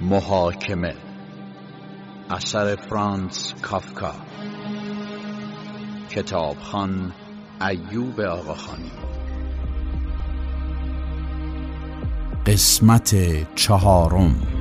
محاکمه. 0.00 0.94
اثر 2.30 2.76
فرانس 2.76 3.54
کافکا. 3.62 4.14
کتابخان 6.10 7.12
ایوب 7.60 8.20
آقاخانی. 8.20 8.92
قسمت 12.46 13.14
چهارم. 13.54 14.54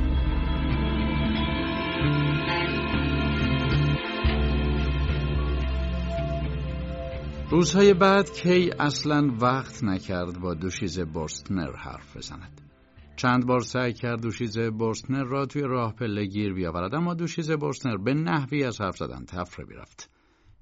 روزهای 7.50 7.94
بعد 7.94 8.32
کی 8.32 8.72
اصلا 8.80 9.28
وقت 9.42 9.84
نکرد 9.84 10.40
با 10.40 10.54
دوشیزه 10.54 11.06
بورستنر 11.06 11.76
حرف 11.76 12.18
بزند؟ 12.18 12.63
چند 13.24 13.46
بار 13.46 13.62
سعی 13.62 13.94
کرد 13.94 14.22
دوشیزه 14.22 14.70
بورستنر 14.70 15.24
را 15.24 15.46
توی 15.46 15.62
راه 15.62 15.96
پله 15.96 16.26
گیر 16.26 16.54
بیاورد 16.54 16.96
اما 16.96 17.14
دوشیزه 17.14 17.56
بورستنر 17.56 17.98
به 17.98 18.14
نحوی 18.14 18.64
از 18.64 18.82
حرف 18.82 18.98
زدن 18.98 19.26
تفره 19.26 19.66
می‌رفت 19.66 20.10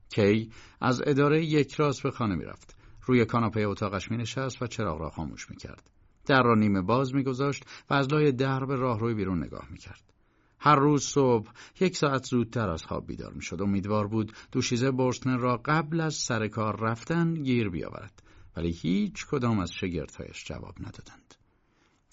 کی 0.09 0.49
از 0.81 1.01
اداره 1.05 1.45
یک 1.45 1.73
راست 1.73 2.03
به 2.03 2.11
خانه 2.11 2.35
می‌رفت 2.35 2.77
روی 3.05 3.25
کاناپه 3.25 3.61
اتاقش 3.61 4.11
می 4.11 4.17
نشست 4.17 4.61
و 4.61 4.67
چراغ 4.67 5.01
را 5.01 5.09
خاموش 5.09 5.49
می 5.49 5.57
کرد. 5.57 5.89
در 6.25 6.43
را 6.43 6.55
نیمه 6.55 6.81
باز 6.81 7.15
میگذاشت 7.15 7.63
و 7.89 7.93
از 7.93 8.13
لای 8.13 8.31
در 8.31 8.65
به 8.65 8.75
راهروی 8.75 9.13
بیرون 9.13 9.43
نگاه 9.43 9.67
می 9.71 9.77
کرد. 9.77 10.13
هر 10.59 10.75
روز 10.75 11.03
صبح 11.03 11.51
یک 11.79 11.97
ساعت 11.97 12.23
زودتر 12.23 12.69
از 12.69 12.83
خواب 12.83 13.07
بیدار 13.07 13.33
می 13.33 13.41
شد. 13.41 13.61
امیدوار 13.61 14.07
بود 14.07 14.33
دوشیزه 14.51 14.91
بورستنر 14.91 15.37
را 15.37 15.61
قبل 15.65 16.01
از 16.01 16.13
سر 16.13 16.47
کار 16.47 16.79
رفتن 16.79 17.33
گیر 17.33 17.69
بیاورد. 17.69 18.23
ولی 18.57 18.71
هیچ 18.71 19.25
کدام 19.25 19.59
از 19.59 19.73
شگردهایش 19.73 20.45
جواب 20.45 20.75
ندادند. 20.79 21.30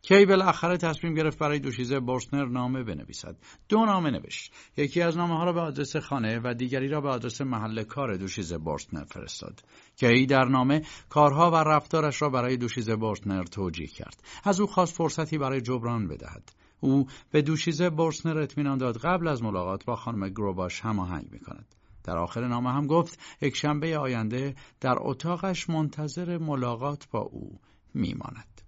کی 0.02 0.26
بالاخره 0.26 0.76
تصمیم 0.76 1.14
گرفت 1.14 1.38
برای 1.38 1.58
دوشیزه 1.58 2.00
بورسنر 2.00 2.46
نامه 2.46 2.82
بنویسد؟ 2.82 3.36
دو 3.68 3.84
نامه 3.84 4.10
نوشت. 4.10 4.52
یکی 4.76 5.02
از 5.02 5.16
نامه 5.16 5.36
ها 5.36 5.44
را 5.44 5.52
به 5.52 5.60
آدرس 5.60 5.96
خانه 5.96 6.40
و 6.44 6.54
دیگری 6.54 6.88
را 6.88 7.00
به 7.00 7.08
آدرس 7.08 7.40
محل 7.40 7.82
کار 7.82 8.16
دوشیزه 8.16 8.58
بورسنر 8.58 9.04
فرستاد. 9.04 9.62
کی 9.96 10.26
در 10.26 10.44
نامه 10.44 10.82
کارها 11.08 11.50
و 11.50 11.54
رفتارش 11.54 12.22
را 12.22 12.28
برای 12.30 12.56
دوشیزه 12.56 12.96
بورسنر 12.96 13.42
توجیه 13.42 13.86
کرد. 13.86 14.22
از 14.44 14.60
او 14.60 14.66
خواست 14.66 14.94
فرصتی 14.94 15.38
برای 15.38 15.60
جبران 15.60 16.08
بدهد. 16.08 16.52
او 16.80 17.06
به 17.30 17.42
دوشیزه 17.42 17.90
بورسنر 17.90 18.38
اطمینان 18.38 18.78
داد 18.78 18.98
قبل 18.98 19.28
از 19.28 19.42
ملاقات 19.42 19.84
با 19.84 19.96
خانم 19.96 20.28
گروباش 20.28 20.80
هماهنگ 20.80 21.26
می‌کند. 21.30 21.74
در 22.04 22.18
آخر 22.18 22.48
نامه 22.48 22.72
هم 22.72 22.86
گفت 22.86 23.18
یک 23.42 23.56
شنبه 23.56 23.98
آینده 23.98 24.54
در 24.80 24.96
اتاقش 24.98 25.70
منتظر 25.70 26.38
ملاقات 26.38 27.08
با 27.10 27.20
او 27.20 27.60
میماند. 27.94 28.67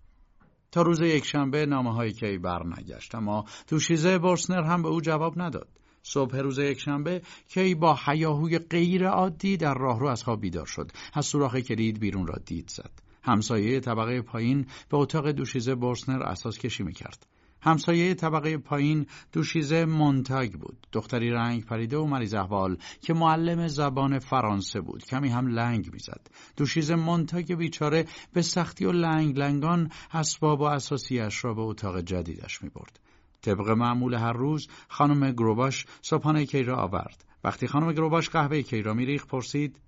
تا 0.72 0.82
روز 0.82 1.00
یکشنبه 1.00 1.66
نامه 1.66 1.94
های 1.94 2.12
کی 2.12 2.38
برنگشت 2.38 3.14
اما 3.14 3.44
دوشیزه 3.68 4.18
بورسنر 4.18 4.62
هم 4.62 4.82
به 4.82 4.88
او 4.88 5.00
جواب 5.00 5.42
نداد. 5.42 5.68
صبح 6.02 6.36
روز 6.36 6.58
یکشنبه 6.58 7.22
کی 7.48 7.74
با 7.74 7.98
حیاهوی 8.06 8.58
غیر 8.58 9.08
عادی 9.08 9.56
در 9.56 9.74
راهرو 9.74 10.06
از 10.08 10.24
خواب 10.24 10.40
بیدار 10.40 10.66
شد. 10.66 10.90
از 11.14 11.26
سوراخ 11.26 11.56
کلید 11.56 12.00
بیرون 12.00 12.26
را 12.26 12.34
دید 12.46 12.68
زد. 12.68 12.90
همسایه 13.22 13.80
طبقه 13.80 14.22
پایین 14.22 14.66
به 14.88 14.96
اتاق 14.96 15.30
دوشیزه 15.30 15.74
بورسنر 15.74 16.22
اساس 16.22 16.58
کشی 16.58 16.82
می‌کرد. 16.82 17.26
همسایه 17.62 18.14
طبقه 18.14 18.58
پایین 18.58 19.06
دوشیزه 19.32 19.84
مونتاگ 19.84 20.52
بود. 20.52 20.86
دختری 20.92 21.30
رنگ 21.30 21.64
پریده 21.64 21.96
و 21.96 22.06
مریض 22.06 22.34
احوال 22.34 22.76
که 23.02 23.14
معلم 23.14 23.68
زبان 23.68 24.18
فرانسه 24.18 24.80
بود. 24.80 25.04
کمی 25.04 25.28
هم 25.28 25.46
لنگ 25.46 25.92
می‌زد. 25.92 26.26
دوشیزه 26.56 26.94
مونتاگ 26.94 27.54
بیچاره 27.54 28.06
به 28.32 28.42
سختی 28.42 28.84
و 28.84 28.92
لنگ 28.92 29.38
لنگان 29.38 29.90
اسباب 30.12 30.60
و 30.60 30.64
اساسیش 30.64 31.44
را 31.44 31.54
به 31.54 31.62
اتاق 31.62 32.00
جدیدش 32.00 32.62
می 32.62 32.68
برد. 32.68 33.00
طبق 33.42 33.70
معمول 33.70 34.14
هر 34.14 34.32
روز 34.32 34.68
خانم 34.88 35.32
گروباش 35.32 35.86
صبحانه 36.02 36.46
کی 36.46 36.62
را 36.62 36.76
آورد. 36.76 37.24
وقتی 37.44 37.66
خانم 37.66 37.92
گروباش 37.92 38.28
قهوه 38.28 38.62
کی 38.62 38.82
را 38.82 38.94
میریخ 38.94 39.26
پرسید 39.26 39.80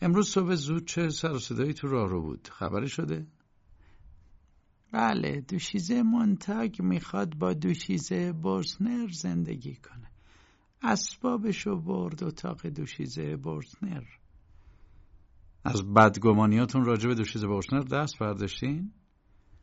امروز 0.00 0.28
صبح 0.28 0.54
زود 0.54 0.86
چه 0.86 1.08
سر 1.08 1.32
و 1.32 1.38
صدایی 1.38 1.74
تو 1.74 1.88
راه 1.88 2.08
رو 2.08 2.22
بود؟ 2.22 2.48
خبری 2.52 2.88
شده؟ 2.88 3.26
بله 4.92 5.40
دوشیزه 5.40 6.02
مونتاگ 6.02 6.82
می‌خواد 6.82 7.34
با 7.34 7.52
دوشیزه 7.52 8.32
بورسنر 8.32 9.08
زندگی 9.08 9.74
کنه. 9.74 10.10
اسبابشو 10.82 11.80
برد 11.80 12.24
اتاق 12.24 12.66
دوشیزه 12.66 13.36
بورسنر 13.36 14.02
از 15.64 15.94
بدگمانیاتون 15.94 16.84
راجع 16.84 17.08
به 17.08 17.14
دوشیزه 17.14 17.46
بورسنر 17.46 17.80
دست 17.80 18.18
برداشتین؟ 18.18 18.92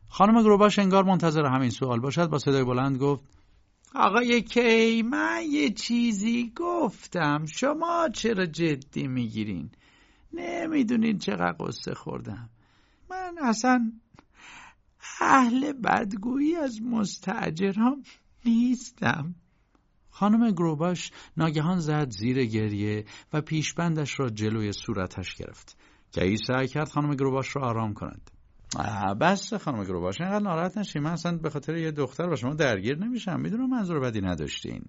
خانم 0.08 0.42
گروباش 0.42 0.78
انگار 0.78 1.04
منتظر 1.04 1.46
همین 1.46 1.70
سوال 1.70 2.00
باشد 2.00 2.26
با 2.26 2.38
صدای 2.38 2.64
بلند 2.64 2.98
گفت 2.98 3.24
آقای 3.94 4.42
کی 4.42 5.02
من 5.02 5.42
یه 5.50 5.70
چیزی 5.70 6.52
گفتم 6.56 7.46
شما 7.46 8.08
چرا 8.14 8.46
جدی 8.46 9.08
می‌گیرین؟ 9.08 9.70
نمی‌دونین 10.32 11.18
چقدر 11.18 11.56
قصه 11.60 11.94
خوردم. 11.94 12.50
من 13.10 13.34
اصلا 13.42 13.92
اهل 15.20 15.72
بدگویی 15.72 16.56
از 16.56 16.82
مستعجرام 16.82 18.02
نیستم. 18.44 19.34
خانم 20.10 20.50
گروباش 20.50 21.10
ناگهان 21.36 21.78
زد 21.78 22.10
زیر 22.10 22.44
گریه 22.44 23.04
و 23.32 23.40
پیشبندش 23.40 24.20
را 24.20 24.30
جلوی 24.30 24.72
صورتش 24.72 25.34
گرفت. 25.34 25.76
که 26.12 26.36
سعی 26.46 26.68
کرد 26.68 26.88
خانم 26.88 27.14
گروباش 27.14 27.56
را 27.56 27.62
آرام 27.62 27.94
کند؟ 27.94 28.30
بس 29.20 29.54
خانم 29.54 29.84
گروباش 29.84 30.20
اینقدر 30.20 30.44
ناراحت 30.44 30.78
نشی 30.78 30.98
من 30.98 31.10
اصلا 31.10 31.36
به 31.36 31.50
خاطر 31.50 31.76
یه 31.76 31.90
دختر 31.90 32.26
با 32.26 32.36
شما 32.36 32.54
درگیر 32.54 32.98
نمیشم. 32.98 33.40
می‌دونم 33.40 33.70
منظور 33.70 34.00
بدی 34.00 34.20
نداشتین. 34.20 34.84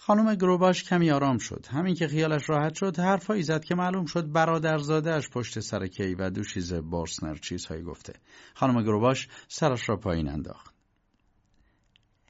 خانم 0.00 0.34
گروباش 0.34 0.84
کمی 0.84 1.10
آرام 1.10 1.38
شد. 1.38 1.66
همین 1.70 1.94
که 1.94 2.08
خیالش 2.08 2.50
راحت 2.50 2.74
شد 2.74 2.98
حرفایی 2.98 3.42
زد 3.42 3.64
که 3.64 3.74
معلوم 3.74 4.04
شد 4.04 4.32
برادرزادهاش 4.32 5.30
پشت 5.30 5.60
سر 5.60 5.86
کی 5.86 6.14
و 6.14 6.30
دوشیز 6.30 6.74
بارسنر 6.74 7.34
چیزهایی 7.34 7.82
گفته. 7.82 8.12
خانم 8.54 8.82
گروباش 8.82 9.28
سرش 9.48 9.88
را 9.88 9.96
پایین 9.96 10.28
انداخت. 10.28 10.74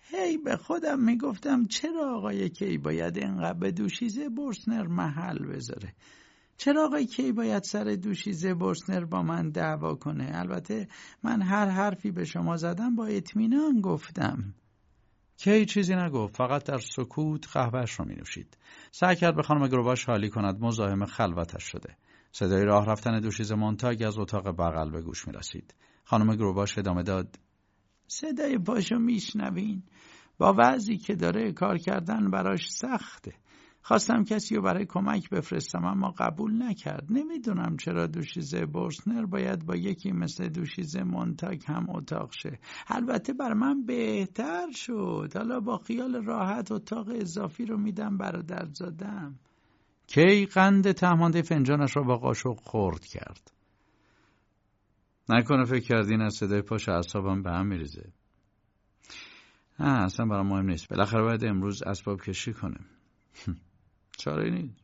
هی 0.03 0.39
به 0.39 0.57
خودم 0.57 1.01
می‌گفتم 1.01 1.65
چرا 1.65 2.17
آقای 2.17 2.49
کی 2.49 2.79
باید 2.79 3.19
اینقدر 3.19 3.59
به 3.59 3.71
دوشیزه 3.73 4.29
بورسنر 4.29 4.87
محل 4.87 5.47
بذاره؟ 5.47 5.95
چرا 6.57 6.87
آقای 6.87 7.07
کی 7.07 7.33
باید 7.33 7.63
سر 7.63 7.85
دوشیزه 7.85 8.55
بورسنر 8.55 9.05
با 9.05 9.23
من 9.23 9.51
دعوا 9.51 9.95
کنه؟ 9.95 10.31
البته 10.35 10.89
من 11.23 11.43
هر 11.43 11.67
حرفی 11.67 12.11
به 12.11 12.25
شما 12.25 12.57
زدم 12.57 12.97
با 12.97 13.07
اطمینان 13.07 13.81
گفتم. 13.81 14.55
کی 15.39 15.67
چیزی 15.67 15.95
نگفت 15.95 16.37
فقط 16.37 16.65
در 16.65 16.79
سکوت 16.79 17.49
قهوهش 17.53 18.01
را 18.01 18.07
می 18.07 18.15
نوشید 18.15 18.59
سعی 18.91 19.17
کرد 19.17 19.37
به 19.37 19.43
خانم 19.43 19.69
گروباش 19.69 20.05
حالی 20.05 20.31
کند 20.31 20.61
مزاحم 20.61 21.05
خلوتش 21.05 21.65
شده. 21.65 21.97
صدای 22.33 22.65
راه 22.65 22.87
رفتن 22.87 23.21
دوشیز 23.21 23.53
مونتاگ 23.53 24.03
از 24.07 24.19
اتاق 24.19 24.49
بغل 24.49 24.91
به 24.91 25.03
گوش 25.03 25.29
می 25.29 25.33
رسید 25.33 25.75
خانم 26.05 26.37
گروباش 26.37 26.79
ادامه 26.79 27.03
داد 27.03 27.39
صدای 28.07 28.59
پاشو 28.59 28.99
میشنوین. 28.99 29.83
با 30.39 30.55
وضعی 30.59 30.99
که 30.99 31.15
داره 31.15 31.53
کار 31.53 31.79
کردن 31.79 32.31
براش 32.31 32.71
سخته. 32.71 33.35
خواستم 33.83 34.25
کسی 34.25 34.57
رو 34.57 34.63
برای 34.63 34.87
کمک 34.87 35.31
بفرستم 35.31 35.85
اما 35.85 36.15
قبول 36.19 36.63
نکرد. 36.63 37.07
نمی‌دونم 37.11 37.77
چرا 37.77 38.07
دوشیزه 38.07 38.67
بورسنر 38.67 39.27
باید 39.27 39.67
با 39.67 39.77
یکی 39.77 40.13
مثل 40.13 40.49
دوشیزه 40.49 41.03
مونتاگ 41.03 41.63
هم 41.67 41.87
اتاق 41.91 42.33
شه. 42.33 42.59
البته 42.89 43.33
بر 43.33 43.53
من 43.53 43.87
بهتر 43.87 44.71
شد. 44.73 45.33
حالا 45.35 45.61
با 45.61 45.79
خیال 45.79 46.25
راحت 46.25 46.73
اتاق 46.73 47.09
اضافی 47.15 47.65
رو 47.65 47.79
میدم 47.79 48.17
برادر 48.17 48.67
زادم 48.73 49.39
کی 50.07 50.47
قند 50.47 50.93
تهمانده 50.93 51.43
فنجانش 51.43 51.97
را 51.97 52.03
با 52.03 52.17
قاشق 52.17 52.57
خورد 52.61 53.05
کرد؟ 53.05 53.53
نکنه 55.29 55.65
فکر 55.65 55.85
کردین 55.89 56.21
از 56.21 56.35
صدای 56.35 56.63
پاش 56.63 56.89
اعصابم 56.89 57.43
به 57.43 57.51
هم 57.51 57.67
میریزه. 57.67 58.13
نه 59.81 60.03
اصلا 60.05 60.27
برام 60.27 60.47
مهم 60.47 60.67
نیست. 60.67 60.89
بالاخره 60.89 61.23
باید 61.23 61.45
امروز 61.45 61.83
اسباب 61.83 62.21
کشی 62.21 62.53
کنیم 62.53 62.87
چاره 64.19 64.51
نیست. 64.51 64.83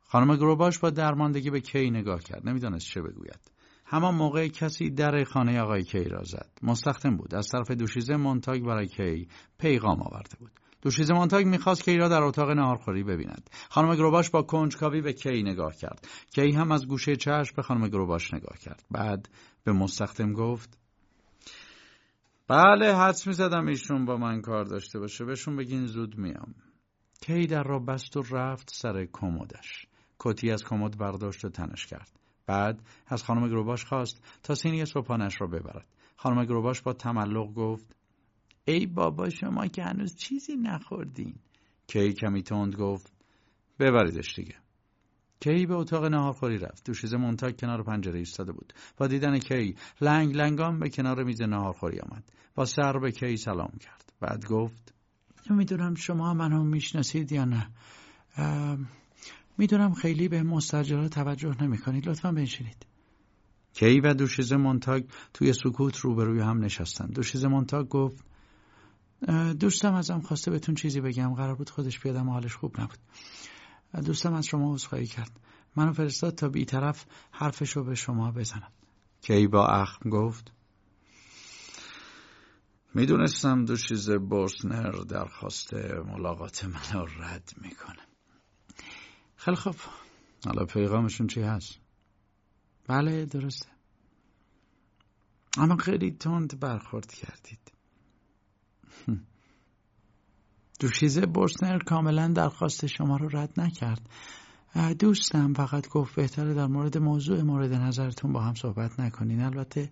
خانم 0.00 0.36
گروباش 0.36 0.78
با 0.78 0.90
درماندگی 0.90 1.50
به 1.50 1.60
کی 1.60 1.90
نگاه 1.90 2.22
کرد؟ 2.22 2.48
نمی‌دانست 2.48 2.86
چه 2.86 3.02
بگوید. 3.02 3.50
همان 3.86 4.14
موقع 4.14 4.48
کسی 4.48 4.90
در 4.90 5.24
خانه 5.24 5.60
آقای 5.60 5.82
کی 5.82 6.04
را 6.04 6.22
زد. 6.22 6.50
مستخدم 6.62 7.16
بود. 7.16 7.34
از 7.34 7.48
طرف 7.48 7.70
دوشیزه 7.70 8.16
مونتاگ 8.16 8.62
برای 8.62 8.86
کی 8.86 9.28
پیغام 9.58 10.02
آورده 10.02 10.36
بود. 10.38 10.50
دوشیزه 10.82 11.14
مونتاگ 11.14 11.46
می‌خواست 11.46 11.84
کی 11.84 11.96
را 11.96 12.08
در 12.08 12.22
اتاق 12.22 12.50
نهارخوری 12.50 13.02
ببیند. 13.02 13.50
خانم 13.70 13.94
گروباش 13.94 14.30
با 14.30 14.42
کنجکاوی 14.42 15.00
به 15.00 15.12
کی 15.12 15.42
نگاه 15.42 15.76
کرد. 15.76 16.08
کی 16.34 16.52
هم 16.52 16.72
از 16.72 16.86
گوشه 16.86 17.16
چشم 17.16 17.52
به 17.56 17.62
خانم 17.62 17.88
گروباش 17.88 18.34
نگاه 18.34 18.58
کرد. 18.58 18.84
بعد 18.90 19.28
به 19.64 19.72
مستخدم 19.72 20.32
گفت 20.32 20.78
بله 22.48 22.96
حدس 22.96 23.26
می‌زدم 23.26 23.66
ایشون 23.66 24.04
با 24.04 24.16
من 24.16 24.40
کار 24.40 24.64
داشته 24.64 24.98
باشه. 24.98 25.24
بهشون 25.24 25.56
بگین 25.56 25.86
زود 25.86 26.18
میام. 26.18 26.54
کی 27.20 27.46
در 27.46 27.62
را 27.62 27.78
بست 27.78 28.16
و 28.16 28.22
رفت 28.30 28.70
سر 28.74 29.04
کمدش 29.12 29.86
کتی 30.18 30.50
از 30.50 30.64
کمد 30.64 30.98
برداشت 30.98 31.44
و 31.44 31.48
تنش 31.48 31.86
کرد. 31.86 32.10
بعد 32.46 32.82
از 33.06 33.22
خانم 33.22 33.48
گروباش 33.48 33.84
خواست 33.84 34.40
تا 34.42 34.54
سینی 34.54 34.84
صبحانش 34.84 35.40
را 35.40 35.46
ببرد. 35.46 35.86
خانم 36.16 36.44
گروباش 36.44 36.80
با 36.80 36.92
تملق 36.92 37.54
گفت 37.54 37.96
ای 38.64 38.86
بابا 38.86 39.28
شما 39.28 39.66
که 39.66 39.82
هنوز 39.82 40.16
چیزی 40.16 40.56
نخوردین. 40.56 41.34
کی 41.86 42.12
کمی 42.12 42.42
تند 42.42 42.76
گفت 42.76 43.12
ببریدش 43.78 44.34
دیگه. 44.34 44.54
کی 45.40 45.66
به 45.66 45.74
اتاق 45.74 46.04
نهارخوری 46.04 46.58
رفت. 46.58 46.86
دوشیزه 46.86 47.16
مونتاک 47.16 47.60
کنار 47.60 47.82
پنجره 47.82 48.18
ایستاده 48.18 48.52
بود. 48.52 48.72
با 48.96 49.06
دیدن 49.06 49.38
کی 49.38 49.74
لنگ 50.00 50.36
لنگان 50.36 50.78
به 50.78 50.90
کنار 50.90 51.24
میز 51.24 51.42
نهارخوری 51.42 52.00
آمد. 52.00 52.32
با 52.54 52.64
سر 52.64 52.98
به 52.98 53.10
کی 53.12 53.36
سلام 53.36 53.72
کرد. 53.80 54.12
بعد 54.20 54.46
گفت 54.46 54.94
نمی‌دونم 55.50 55.94
شما 55.94 56.34
منو 56.34 56.64
می‌شناسید 56.64 57.32
یا 57.32 57.44
نه. 57.44 57.68
می‌دونم 59.58 59.94
خیلی 59.94 60.28
به 60.28 60.42
مستجرات 60.42 61.10
توجه 61.14 61.62
نمی‌کنید. 61.62 62.08
لطفا 62.08 62.32
بنشینید. 62.32 62.86
کی 63.72 64.00
و 64.00 64.14
دوشیزه 64.14 64.56
مونتاگ 64.56 65.04
توی 65.34 65.52
سکوت 65.52 65.96
روبروی 65.96 66.40
هم 66.40 66.64
نشستن. 66.64 67.06
دوشیزه 67.06 67.48
مونتاگ 67.48 67.88
گفت 67.88 68.24
دوستم 69.60 69.94
ازم 69.94 70.20
خواسته 70.20 70.50
بهتون 70.50 70.74
چیزی 70.74 71.00
بگم. 71.00 71.34
قرار 71.34 71.54
بود 71.54 71.70
خودش 71.70 72.00
بیادم 72.00 72.28
و 72.28 72.32
حالش 72.32 72.54
خوب 72.54 72.80
نبود. 72.80 72.98
دوستم 74.06 74.34
از 74.34 74.46
شما 74.46 74.74
عذرخواهی 74.74 75.06
کرد. 75.06 75.40
منو 75.76 75.92
فرستاد 75.92 76.34
تا 76.34 76.48
بی 76.48 76.64
طرف 76.64 77.04
حرفشو 77.30 77.84
به 77.84 77.94
شما 77.94 78.30
بزنم. 78.30 78.72
کی 79.22 79.46
با 79.46 79.66
اخم 79.66 80.10
گفت 80.10 80.52
می‌دونستم 82.94 83.64
دو 83.64 83.76
چیز 83.76 84.10
بورسنر 84.10 84.90
درخواست 84.90 85.74
ملاقات 85.74 86.64
من 86.64 87.06
رد 87.18 87.52
می‌کنه. 87.56 88.06
خیلی 89.36 89.56
خوب. 89.56 89.74
حالا 90.44 90.64
پیغامشون 90.64 91.26
چی 91.26 91.40
هست؟ 91.40 91.78
بله 92.88 93.24
درسته. 93.24 93.68
اما 95.58 95.76
خیلی 95.76 96.10
تند 96.10 96.60
برخورد 96.60 97.12
کردید. 97.12 97.72
دوشیزه 100.80 101.26
بورسنر 101.26 101.78
کاملا 101.78 102.28
درخواست 102.28 102.86
شما 102.86 103.16
رو 103.16 103.28
رد 103.28 103.60
نکرد. 103.60 104.08
دوستم 104.98 105.52
فقط 105.52 105.88
گفت 105.88 106.14
بهتره 106.14 106.54
در 106.54 106.66
مورد 106.66 106.98
موضوع 106.98 107.42
مورد 107.42 107.72
نظرتون 107.72 108.32
با 108.32 108.40
هم 108.40 108.54
صحبت 108.54 109.00
نکنین. 109.00 109.40
البته 109.40 109.90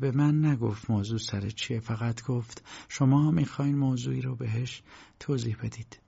به 0.00 0.10
من 0.10 0.44
نگفت 0.44 0.90
موضوع 0.90 1.18
سر 1.18 1.50
چیه. 1.50 1.80
فقط 1.80 2.22
گفت 2.22 2.64
شما 2.88 3.30
می‌خواین 3.30 3.78
موضوعی 3.78 4.20
رو 4.20 4.36
بهش 4.36 4.82
توضیح 5.20 5.56
بدید. 5.62 6.00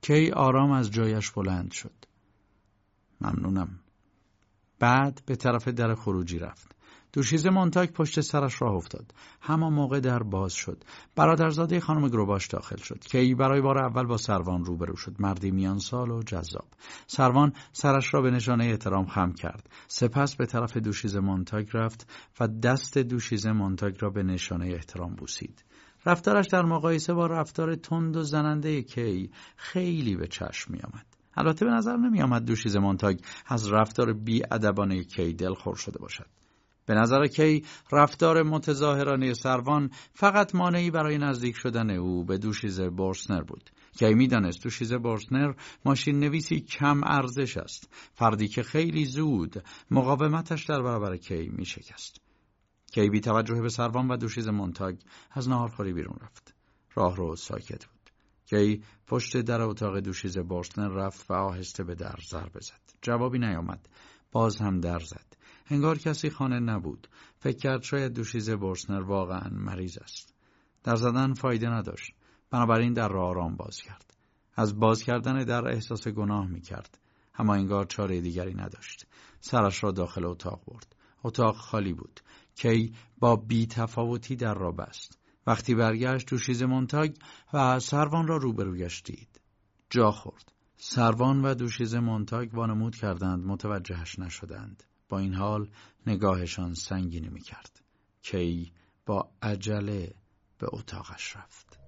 کی 0.00 0.30
آرام 0.30 0.70
از 0.70 0.90
جایش 0.90 1.30
بلند 1.30 1.72
شد. 1.72 2.04
ممنونم. 3.20 3.80
بعد 4.78 5.22
به 5.26 5.36
طرف 5.36 5.68
در 5.68 5.94
خروجی 5.94 6.38
رفت. 6.38 6.74
دوشیزه 7.14 7.50
مونتاک 7.50 7.92
پشت 7.92 8.20
سرش 8.20 8.62
راه 8.62 8.74
افتاد. 8.74 9.14
همان 9.40 9.72
موقع 9.72 10.00
در 10.00 10.22
باز 10.22 10.52
شد. 10.52 10.84
برادرزاده 11.16 11.80
خانم 11.80 12.08
گروباش 12.08 12.46
داخل 12.46 12.76
شد 12.76 12.98
که 12.98 13.18
ای 13.18 13.34
برای 13.34 13.60
بار 13.60 13.78
اول 13.78 14.06
با 14.06 14.16
سروان 14.16 14.64
روبرو 14.64 14.96
شد. 14.96 15.16
مردی 15.18 15.50
میان 15.50 15.78
سال 15.78 16.10
و 16.10 16.22
جذاب. 16.22 16.66
سروان 17.06 17.52
سرش 17.72 18.14
را 18.14 18.22
به 18.22 18.30
نشانه 18.30 18.64
احترام 18.64 19.06
خم 19.06 19.32
کرد. 19.32 19.70
سپس 19.88 20.36
به 20.36 20.46
طرف 20.46 20.76
دوشیزه 20.76 21.20
مونتاک 21.20 21.68
رفت 21.72 22.12
و 22.40 22.48
دست 22.48 22.98
دوشیزه 22.98 23.52
مونتاک 23.52 23.96
را 23.96 24.10
به 24.10 24.22
نشانه 24.22 24.66
احترام 24.66 25.14
بوسید. 25.14 25.64
رفتارش 26.06 26.46
در 26.46 26.62
مقایسه 26.62 27.14
با 27.14 27.26
رفتار 27.26 27.74
تند 27.74 28.16
و 28.16 28.22
زننده 28.22 28.82
کی 28.82 29.30
خیلی 29.56 30.16
به 30.16 30.26
چشم 30.26 30.72
می 30.72 30.80
آمد. 30.80 31.06
البته 31.36 31.64
به 31.64 31.70
نظر 31.70 31.96
نمی 31.96 32.22
آمد 32.22 32.44
دوشیزه 32.44 32.78
مونتاگ 32.78 33.18
از 33.46 33.72
رفتار 33.72 34.12
بی 34.12 34.42
ادبانه 34.50 35.04
کی 35.04 35.32
دلخور 35.32 35.76
شده 35.76 35.98
باشد. 35.98 36.26
به 36.86 36.94
نظر 36.94 37.26
کی 37.26 37.64
رفتار 37.92 38.42
متظاهرانه 38.42 39.34
سروان 39.34 39.90
فقط 40.12 40.54
مانعی 40.54 40.90
برای 40.90 41.18
نزدیک 41.18 41.56
شدن 41.56 41.90
او 41.90 42.24
به 42.24 42.38
دوشیزه 42.38 42.90
بورسنر 42.90 43.42
بود. 43.42 43.70
کی 43.98 44.14
می‌دانست 44.14 44.62
دوشیزه 44.62 44.98
بورسنر 44.98 45.52
ماشین 45.84 46.20
نویسی 46.20 46.60
کم 46.60 47.00
ارزش 47.04 47.56
است. 47.56 47.88
فردی 48.14 48.48
که 48.48 48.62
خیلی 48.62 49.04
زود 49.04 49.64
مقاومتش 49.90 50.64
در 50.64 50.82
برابر 50.82 51.16
کی 51.16 51.48
می 51.48 51.64
شکست. 51.64 52.20
کی 52.94 53.10
بی 53.10 53.20
توجه 53.20 53.60
به 53.60 53.68
سروان 53.68 54.10
و 54.10 54.16
دوشیز 54.16 54.48
مونتاگ 54.48 54.96
از 55.30 55.48
نهارخوری 55.48 55.92
بیرون 55.92 56.18
رفت. 56.22 56.54
راه 56.94 57.16
رو 57.16 57.36
ساکت 57.36 57.84
بود. 57.86 58.10
کی 58.46 58.82
پشت 59.06 59.36
در 59.36 59.60
اتاق 59.60 60.00
دوشیز 60.00 60.38
بورسنر 60.38 60.88
رفت 60.88 61.30
و 61.30 61.34
آهسته 61.34 61.84
به 61.84 61.94
در 61.94 62.16
ضربه 62.30 62.60
زد. 62.60 62.80
جوابی 63.02 63.38
نیامد. 63.38 63.88
باز 64.32 64.56
هم 64.60 64.80
در 64.80 64.98
زد. 64.98 65.36
انگار 65.70 65.98
کسی 65.98 66.30
خانه 66.30 66.60
نبود. 66.60 67.08
فکر 67.38 67.58
کرد 67.58 67.82
شاید 67.82 68.12
دوشیز 68.12 68.50
بورسنر 68.50 69.02
واقعا 69.02 69.48
مریض 69.52 69.98
است. 69.98 70.34
در 70.84 70.96
زدن 70.96 71.34
فایده 71.34 71.68
نداشت. 71.68 72.14
بنابراین 72.50 72.92
در 72.92 73.08
را 73.08 73.26
آرام 73.26 73.56
باز 73.56 73.76
کرد. 73.76 74.14
از 74.56 74.80
باز 74.80 75.02
کردن 75.02 75.44
در 75.44 75.68
احساس 75.68 76.08
گناه 76.08 76.46
می 76.46 76.60
کرد. 76.60 76.98
اما 77.34 77.54
انگار 77.54 77.84
چاره 77.84 78.20
دیگری 78.20 78.54
نداشت. 78.54 79.06
سرش 79.40 79.84
را 79.84 79.90
داخل 79.90 80.24
اتاق 80.24 80.62
برد. 80.66 80.96
اتاق 81.24 81.56
خالی 81.56 81.92
بود. 81.92 82.20
کی 82.54 82.94
با 83.18 83.36
بی 83.36 83.66
تفاوتی 83.66 84.36
در 84.36 84.54
را 84.54 84.72
بست. 84.72 85.18
وقتی 85.46 85.74
برگشت 85.74 86.30
دوشیز 86.30 86.62
مونتاگ 86.62 87.14
و 87.52 87.80
سروان 87.80 88.26
را 88.26 88.36
روبرویش 88.36 89.02
دید. 89.02 89.40
جا 89.90 90.10
خورد. 90.10 90.52
سروان 90.76 91.44
و 91.44 91.54
دوشیز 91.54 91.94
مونتاگ 91.94 92.54
وانمود 92.54 92.96
کردند 92.96 93.44
متوجهش 93.44 94.18
نشدند. 94.18 94.82
با 95.08 95.18
این 95.18 95.34
حال 95.34 95.68
نگاهشان 96.06 96.74
سنگینی 96.74 97.28
می 97.28 97.40
کرد. 97.40 97.80
کی 98.22 98.72
با 99.06 99.30
عجله 99.42 100.14
به 100.58 100.66
اتاقش 100.72 101.36
رفت. 101.36 101.78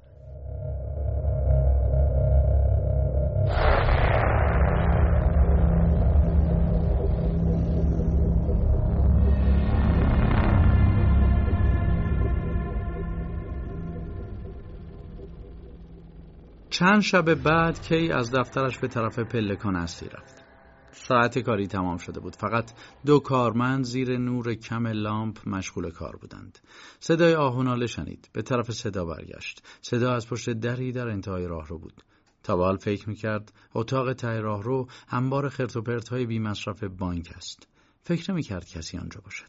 چند 16.70 17.00
شب 17.00 17.34
بعد 17.34 17.82
کی 17.82 18.12
از 18.12 18.30
دفترش 18.34 18.78
به 18.78 18.88
طرف 18.88 19.18
پلکان 19.18 19.76
اصلی 19.76 20.08
رفت. 20.08 20.45
ساعت 20.96 21.38
کاری 21.38 21.66
تمام 21.66 21.96
شده 21.96 22.20
بود. 22.20 22.36
فقط 22.36 22.72
دو 23.06 23.18
کارمند 23.18 23.84
زیر 23.84 24.18
نور 24.18 24.54
کم 24.54 24.86
لامپ 24.86 25.48
مشغول 25.48 25.90
کار 25.90 26.16
بودند. 26.16 26.58
صدای 27.00 27.34
آهوناله 27.34 27.86
شنید. 27.86 28.28
به 28.32 28.42
طرف 28.42 28.70
صدا 28.70 29.04
برگشت. 29.04 29.62
صدا 29.82 30.14
از 30.14 30.28
پشت 30.28 30.50
دری 30.50 30.92
در 30.92 31.08
انتهای 31.08 31.46
راه 31.46 31.68
رو 31.68 31.78
بود. 31.78 32.02
تا 32.42 32.76
فکر 32.76 33.08
می‌کرد 33.08 33.52
اتاق 33.74 34.12
ته 34.12 34.40
راه 34.40 34.62
رو 34.62 34.88
انبار 35.10 35.48
خرت 35.48 35.76
و 35.76 35.82
پرت 35.82 36.08
های 36.08 36.26
بی 36.26 36.38
مصرف 36.38 36.84
بانک 36.84 37.32
است. 37.36 37.68
فکر 38.04 38.32
نمی‌کرد 38.32 38.66
کسی 38.68 38.98
آنجا 38.98 39.20
باشد. 39.24 39.48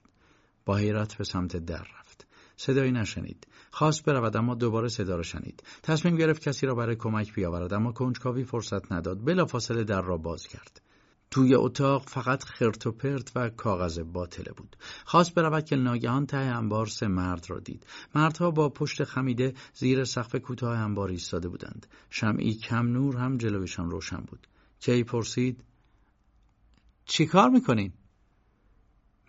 با 0.65 0.75
حیرت 0.75 1.17
به 1.17 1.23
سمت 1.23 1.57
در 1.57 1.87
رفت. 1.99 2.27
صدایی 2.57 2.91
نشنید. 2.91 3.47
خواست 3.71 4.05
برود 4.05 4.37
اما 4.37 4.55
دوباره 4.55 4.87
صدا 4.87 5.15
را 5.15 5.23
شنید. 5.23 5.63
تصمیم 5.83 6.15
گرفت 6.15 6.41
کسی 6.41 6.65
را 6.65 6.75
برای 6.75 6.95
کمک 6.95 7.33
بیاورد 7.33 7.73
اما 7.73 7.91
کنجکاوی 7.91 8.43
فرصت 8.43 8.91
نداد. 8.91 9.25
بلافاصله 9.25 9.83
در 9.83 10.01
را 10.01 10.17
باز 10.17 10.47
کرد. 10.47 10.81
توی 11.31 11.55
اتاق 11.55 12.09
فقط 12.09 12.43
خرت 12.43 12.87
و 12.87 12.91
پرت 12.91 13.31
و 13.35 13.49
کاغذ 13.49 13.99
باطله 13.99 14.53
بود. 14.53 14.75
خواست 15.05 15.33
برود 15.33 15.65
که 15.65 15.75
ناگهان 15.75 16.25
ته 16.25 16.37
انبار 16.37 16.85
سه 16.85 17.07
مرد 17.07 17.49
را 17.49 17.59
دید. 17.59 17.85
مردها 18.15 18.51
با 18.51 18.69
پشت 18.69 19.03
خمیده 19.03 19.53
زیر 19.73 20.03
سقف 20.03 20.35
کوتاه 20.35 20.77
انبار 20.77 21.09
ایستاده 21.09 21.49
بودند. 21.49 21.87
شمعی 22.09 22.53
کم 22.53 22.87
نور 22.87 23.17
هم 23.17 23.37
جلویشان 23.37 23.91
روشن 23.91 24.21
بود. 24.27 24.47
کی 24.79 25.03
پرسید 25.03 25.63
چی 27.05 27.25
کار 27.25 27.49
می‌کنین؟ 27.49 27.93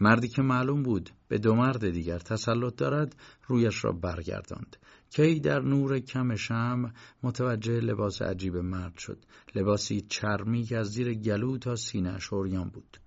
مردی 0.00 0.28
که 0.28 0.42
معلوم 0.42 0.82
بود 0.82 1.10
به 1.28 1.38
دو 1.38 1.54
مرد 1.54 1.90
دیگر 1.90 2.18
تسلط 2.18 2.76
دارد 2.76 3.16
رویش 3.46 3.84
را 3.84 3.92
برگرداند 3.92 4.76
کی 5.10 5.40
در 5.40 5.60
نور 5.60 5.98
کم 5.98 6.36
شم 6.36 6.92
متوجه 7.22 7.80
لباس 7.80 8.22
عجیب 8.22 8.56
مرد 8.56 8.98
شد. 8.98 9.24
لباسی 9.54 10.00
چرمی 10.00 10.62
که 10.62 10.78
از 10.78 10.86
زیر 10.86 11.14
گلو 11.14 11.58
تا 11.58 11.76
سینه 11.76 12.18
اوریان 12.32 12.68
بود. 12.68 13.00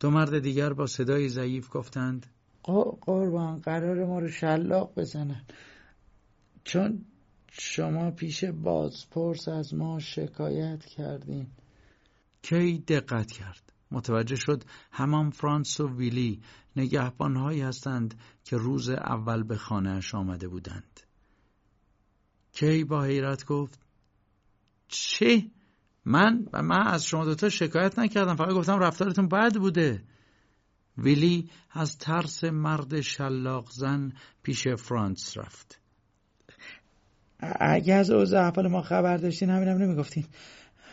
دو 0.00 0.10
مرد 0.10 0.38
دیگر 0.38 0.72
با 0.72 0.86
صدای 0.86 1.28
ضعیف 1.28 1.68
گفتند 1.72 2.26
قربان 3.00 3.60
قرار 3.60 4.06
ما 4.06 4.18
رو 4.18 4.28
شلاق 4.28 4.92
بزنن. 4.96 5.44
چون 6.64 7.04
شما 7.50 8.10
پیش 8.10 8.44
بازپرس 8.44 9.48
از 9.48 9.74
ما 9.74 9.98
شکایت 9.98 10.84
کردین. 10.84 11.46
کی 12.42 12.78
دقت 12.78 13.32
کرد؟ 13.32 13.72
متوجه 13.90 14.36
شد 14.36 14.62
همان 14.92 15.30
فرانس 15.30 15.80
و 15.80 15.88
ویلی 15.88 16.40
نگهبانهایی 16.76 17.60
هستند 17.60 18.14
که 18.44 18.56
روز 18.56 18.90
اول 18.90 19.42
به 19.42 19.56
خانهاش 19.56 20.14
آمده 20.14 20.48
بودند. 20.48 21.00
کی 22.56 22.84
با 22.84 23.04
حیرت 23.04 23.46
گفت 23.46 23.78
چه؟ 24.88 25.42
من 26.04 26.46
و 26.52 26.62
من 26.62 26.86
از 26.86 27.06
شما 27.06 27.24
دوتا 27.24 27.48
شکایت 27.48 27.98
نکردم 27.98 28.36
فقط 28.36 28.50
گفتم 28.50 28.78
رفتارتون 28.78 29.28
بد 29.28 29.56
بوده. 29.56 30.02
ویلی 30.98 31.50
از 31.70 31.98
ترس 31.98 32.44
مرد 32.44 33.00
شلاق 33.00 33.70
زن 33.70 34.12
پیش 34.42 34.68
فرانس 34.68 35.38
رفت. 35.38 35.80
اگه 37.60 37.94
از 37.94 38.10
اوضاع 38.10 38.46
احوال 38.46 38.68
ما 38.68 38.82
خبر 38.82 39.16
داشتین 39.16 39.50
همینم 39.50 39.78
نمی‌گفتین. 39.78 40.24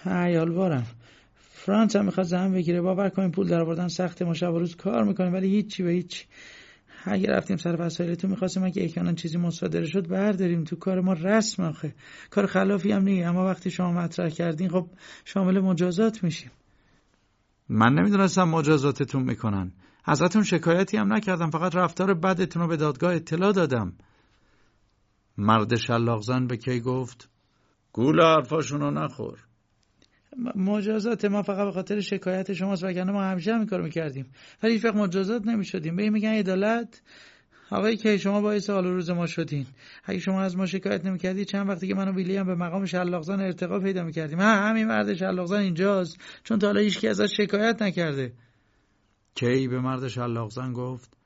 عیال 0.05 0.51
بارم 0.51 0.87
فرانس 1.35 1.95
هم 1.95 2.05
می‌خواد 2.05 2.25
زمین 2.25 2.53
بگیره 2.53 2.81
باور 2.81 3.09
کنیم 3.09 3.31
پول 3.31 3.47
در 3.47 3.61
آوردن 3.61 3.87
سخت 3.87 4.21
ما 4.21 4.33
شب 4.33 4.47
روز 4.47 4.75
کار 4.75 5.03
می‌کنیم 5.03 5.33
ولی 5.33 5.47
هیچی 5.47 5.83
به 5.83 5.91
هیچ 5.91 6.27
اگه 7.05 7.29
رفتیم 7.29 7.57
سر 7.57 7.75
وسایلتون 7.79 8.29
می‌خواستیم 8.29 8.63
اگه 8.63 8.83
احیانا 8.83 9.13
چیزی 9.13 9.37
مصادره 9.37 9.85
شد 9.85 10.07
برداریم 10.07 10.63
تو 10.63 10.75
کار 10.75 11.01
ما. 11.01 11.13
رسم 11.13 11.63
آخه. 11.63 11.95
کار 12.29 12.45
خلافی 12.45 12.91
هم 12.91 13.03
نیه 13.03 13.27
اما 13.27 13.45
وقتی 13.45 13.71
شما 13.71 13.91
مطرح 13.91 14.29
کردین 14.29 14.69
خب 14.69 14.87
شامل 15.25 15.59
مجازات 15.59 16.23
میشیم. 16.23 16.51
من 17.69 17.93
نمی‌دونستم 17.93 18.43
مجازاتتون 18.43 19.23
می‌کنن. 19.23 19.71
ازتون 20.05 20.43
شکایتی 20.43 20.97
هم 20.97 21.13
نکردم. 21.13 21.49
فقط 21.49 21.75
رفتار 21.75 22.13
بدتون 22.13 22.61
رو 22.61 22.67
به 22.67 22.77
دادگاه 22.77 23.15
اطلاع 23.15 23.51
دادم. 23.51 23.93
مرد 25.37 25.75
شلاقزن 25.75 26.47
به 26.47 26.57
کی 26.57 26.79
گفت؟ 26.79 27.29
گول 27.93 28.21
حرفاشونو 28.21 28.91
نخور. 28.91 29.39
مجازات 30.55 31.25
ما 31.25 31.41
فقط 31.41 31.65
به 31.65 31.71
خاطر 31.71 31.99
شکایت 31.99 32.53
شماست 32.53 32.83
وگرنه 32.83 33.11
ما 33.11 33.23
همیشه 33.23 33.53
هم 33.53 33.65
کار 33.65 33.81
می‌کردیم. 33.81 34.25
ولی 34.63 34.73
هیچ 34.73 34.85
مجازات 34.85 35.47
نمی‌شدیم. 35.47 35.95
به 35.95 36.09
میگن 36.09 36.29
عدالت. 36.29 37.01
آقای 37.71 37.97
که 37.97 38.17
شما 38.17 38.41
باعث 38.41 38.69
حال 38.69 38.85
روز 38.85 39.09
ما 39.09 39.25
شدین. 39.25 39.65
اگه 40.03 40.19
شما 40.19 40.41
از 40.41 40.57
ما 40.57 40.65
شکایت 40.65 41.05
نمی‌کردی 41.05 41.45
چند 41.45 41.69
وقتی 41.69 41.87
که 41.87 41.95
من 41.95 42.07
و 42.07 42.11
ویلی 42.11 42.37
هم 42.37 42.45
به 42.45 42.55
مقام 42.55 42.85
شلاقزن 42.85 43.39
ارتقا 43.39 43.79
پیدا 43.79 44.03
می‌کردیم. 44.03 44.39
ها 44.39 44.69
همین 44.69 44.87
مرد 44.87 45.13
شلاقزن 45.13 45.59
اینجاست. 45.59 46.17
چون 46.43 46.59
تا 46.59 46.67
حالا 46.67 46.79
هیچ 46.81 47.05
ازش 47.05 47.37
شکایت 47.37 47.81
نکرده. 47.81 48.33
کی 49.35 49.67
به 49.67 49.79
مرد 49.79 50.07
شلاقزن 50.07 50.73
گفت؟ 50.73 51.17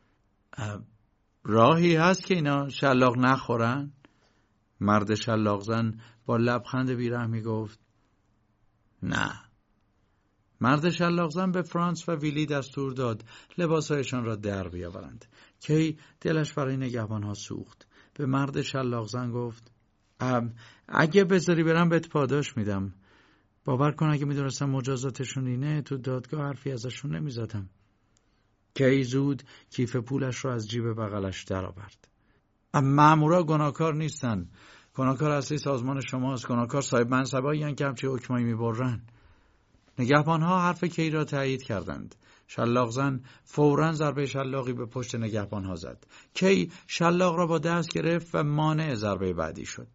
راهی 1.44 1.96
هست 1.96 2.26
که 2.26 2.36
اینا 2.36 2.70
شلاق 2.70 3.18
نخورن؟ 3.18 3.92
مرد 4.80 5.16
شلاقزن 5.16 5.94
با 6.26 6.38
لبخند 6.38 6.92
بیرحمی 6.92 7.42
گفت 7.42 7.87
نه. 9.04 9.42
مرد 10.62 10.90
شلاقزن 10.90 11.52
به 11.52 11.62
فرانس 11.62 12.10
و 12.10 12.12
ویلی 12.12 12.46
دستور 12.46 12.94
داد 12.94 13.24
لباسهایشان 13.58 14.26
را 14.26 14.36
در 14.36 14.68
بیاورند. 14.68 15.26
کی 15.60 15.98
دلش 16.22 16.54
برای 16.54 16.78
نگهبان 16.78 17.24
ها 17.24 17.34
سوخت. 17.34 17.88
به 18.14 18.26
مرد 18.26 18.62
شلاقزن 18.62 19.32
گفت 19.32 19.72
اگه 20.88 21.24
بذاری 21.24 21.64
برم 21.64 21.90
بهت 21.90 22.10
پاداش 22.10 22.58
میدم. 22.58 22.94
باور 23.66 23.92
کن 23.92 24.06
اگه 24.10 24.26
می‌دونستم 24.26 24.70
مجازاتشون 24.70 25.48
اینه 25.48 25.82
تو 25.82 25.98
دادگاه 25.98 26.42
حرفی 26.42 26.72
ازشون 26.72 27.16
نمی‌زدم. 27.16 27.70
کی 28.76 29.04
زود 29.04 29.44
کیف 29.70 29.96
پولش 29.96 30.46
را 30.46 30.54
از 30.54 30.70
جیب 30.70 30.94
بغلش 30.94 31.44
درآورد. 31.44 32.08
مامورا 32.74 33.44
گناهکار 33.44 33.94
نیستن. 33.94 34.50
گناهکار 34.98 35.32
اصلی 35.32 35.58
سازمان 35.58 36.02
شماست. 36.02 36.48
گناهکار 36.48 36.82
صاحب 36.82 37.10
منصبایی 37.10 37.76
که 37.76 37.86
همچی 37.86 38.08
حکمایی 38.08 38.46
می‌برن 38.46 39.02
نگهبان 40.00 40.42
ها 40.42 40.62
حرف 40.62 40.84
کی 40.84 41.10
را 41.10 41.24
تایید 41.24 41.64
کردند؟ 41.64 42.16
شلاقزن 42.48 43.22
فورا 43.44 43.92
ضربه 43.92 44.26
شلاقی 44.26 44.74
به 44.74 44.86
پشت 44.86 45.16
نگهبان 45.16 45.66
ها 45.66 45.76
زد. 45.76 46.04
کی 46.34 46.72
شلاق 46.88 47.36
را 47.36 47.48
با 47.48 47.60
دست 47.60 47.90
گرفت 47.94 48.30
و 48.34 48.44
مانع 48.44 48.96
ضربه 48.96 49.34
بعدی 49.34 49.66
شد. 49.66 49.88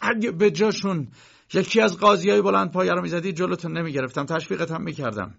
اگه 0.00 0.30
به 0.30 0.50
جاشون 0.50 1.08
یکی 1.54 1.80
از 1.80 1.96
قاضی 1.96 2.30
های 2.30 2.42
بلند 2.42 2.72
پایه 2.72 2.92
رو 2.92 3.02
می‌زدی 3.02 3.32
جلوتون 3.32 3.78
نمی‌گرفتم. 3.78 4.24
تشویقت 4.24 4.70
هم 4.70 4.82
می‌کردم. 4.82 5.34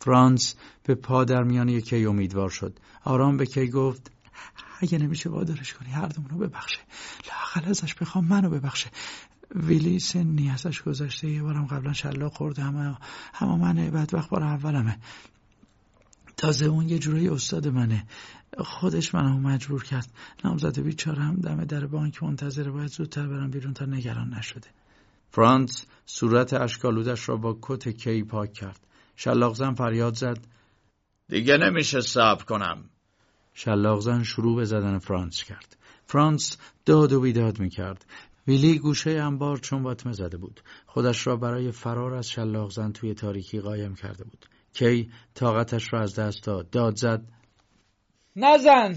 فرانس 0.00 0.54
به 0.82 0.94
پا 0.94 1.24
در 1.24 1.42
میان 1.42 1.80
کی 1.80 2.06
امیدوار 2.06 2.48
شد. 2.48 2.78
آرام 3.04 3.36
به 3.36 3.46
کی 3.46 3.68
گفت؟ 3.68 4.10
اگه 4.80 4.98
نمیشه 4.98 5.30
وادارش 5.30 5.74
کنی 5.74 5.90
هر 5.90 6.06
دومونو 6.06 6.38
ببخشه. 6.38 6.78
لاقل 7.28 7.70
ازش 7.70 7.94
بخوام 7.94 8.24
منو 8.24 8.50
ببخشه. 8.50 8.90
ویلی 9.54 9.98
سنی 9.98 10.50
ازش 10.50 10.82
گذشته 10.82 11.30
یه 11.30 11.42
بارم 11.42 11.66
قبلا 11.66 11.92
شلاق 11.92 12.32
خورده 12.32 12.62
همه 12.62 12.96
همه 13.34 13.56
منه 13.56 13.90
بدبخت 13.90 14.30
بار 14.30 14.42
اولمه. 14.42 14.98
تازه 16.36 16.66
اون 16.66 16.88
یه 16.88 16.98
جورایی 16.98 17.28
استاد 17.28 17.68
منه. 17.68 18.06
خودش 18.58 19.14
منو 19.14 19.40
مجبور 19.40 19.84
کرد. 19.84 20.08
نامزد 20.44 20.80
بیچاره 20.80 21.22
هم 21.22 21.36
دم 21.36 21.64
در 21.64 21.86
بانک 21.86 22.22
منتظره 22.22 22.70
باید 22.70 22.90
زودتر 22.90 23.26
برم 23.26 23.50
بیرون 23.50 23.74
تا 23.74 23.84
نگران 23.84 24.34
نشده. 24.34 24.68
فرانس 25.30 25.86
صورت 26.06 26.52
اشکالودش 26.52 27.28
را 27.28 27.36
با 27.36 27.58
کت 27.62 27.88
کی 27.88 28.22
پاک 28.22 28.52
کرد. 28.52 28.80
شلاقزن 29.16 29.74
فریاد 29.74 30.14
زد. 30.14 30.38
دیگه 31.28 31.56
نمیشه 31.56 32.00
صبر 32.00 32.44
کنم. 32.44 32.84
شلاقزن 33.54 34.22
شروع 34.22 34.56
به 34.56 34.64
زدن 34.64 34.98
فرانس 34.98 35.44
کرد. 35.44 35.76
فرانس 36.06 36.56
داد 36.84 37.12
و 37.12 37.20
بیداد 37.20 37.60
می‌کرد. 37.60 38.06
ویلی 38.46 38.78
گوشه 38.78 39.10
انبار 39.10 39.58
چون 39.58 39.82
باطمه 39.82 40.12
زده 40.12 40.36
بود. 40.36 40.60
خودش 40.86 41.26
را 41.26 41.36
برای 41.36 41.72
فرار 41.72 42.14
از 42.14 42.28
شلاقزن 42.28 42.92
توی 42.92 43.14
تاریکی 43.14 43.60
قایم 43.60 43.94
کرده 43.94 44.24
بود. 44.24 44.46
کی 44.72 45.10
طاقتش 45.34 45.92
را 45.92 46.00
از 46.00 46.14
دست 46.14 46.44
داد. 46.44 46.70
داد 46.70 46.96
زد. 46.96 47.22
نزن! 48.36 48.96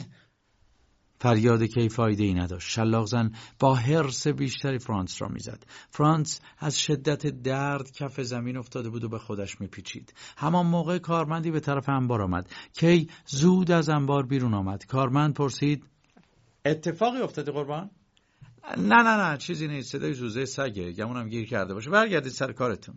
فریاد 1.24 1.64
کی 1.64 1.90
فایده 1.90 2.24
ای 2.24 2.34
نداشت. 2.34 2.70
شلاق 2.70 3.06
زن 3.06 3.32
با 3.60 3.76
حرس 3.76 4.28
بیشتری 4.28 4.80
فرانس 4.80 5.22
را 5.22 5.28
می‌زد. 5.28 5.64
فرانس 5.90 6.42
از 6.60 6.80
شدت 6.80 7.28
درد 7.28 7.92
کف 7.92 8.22
زمین 8.22 8.58
افتاده 8.58 8.90
بود 8.90 9.04
و 9.04 9.10
به 9.10 9.20
خودش 9.20 9.62
میپیچید. 9.62 10.14
همان 10.38 10.66
موقع 10.66 10.98
کارمندی 10.98 11.52
به 11.52 11.60
طرف 11.60 11.90
انبار 11.90 12.22
آمد. 12.22 12.50
کی 12.74 13.10
زود 13.26 13.72
از 13.72 13.90
انبار 13.90 14.26
بیرون 14.26 14.54
آمد. 14.54 14.86
کارمند 14.86 15.34
پرسید 15.34 15.86
اتفاقی 16.66 17.22
افتاده 17.22 17.52
قربان؟ 17.52 17.90
نه 18.78 19.04
نه 19.04 19.18
نه 19.18 19.38
چیزی 19.38 19.68
نیست. 19.68 19.92
صدای 19.92 20.14
زوزه 20.14 20.46
سگه. 20.46 20.92
گمونم 20.92 21.30
گیر 21.30 21.48
کرده 21.48 21.74
باشه. 21.74 21.90
برگردید 21.90 22.32
سر 22.32 22.52
کارتون. 22.52 22.96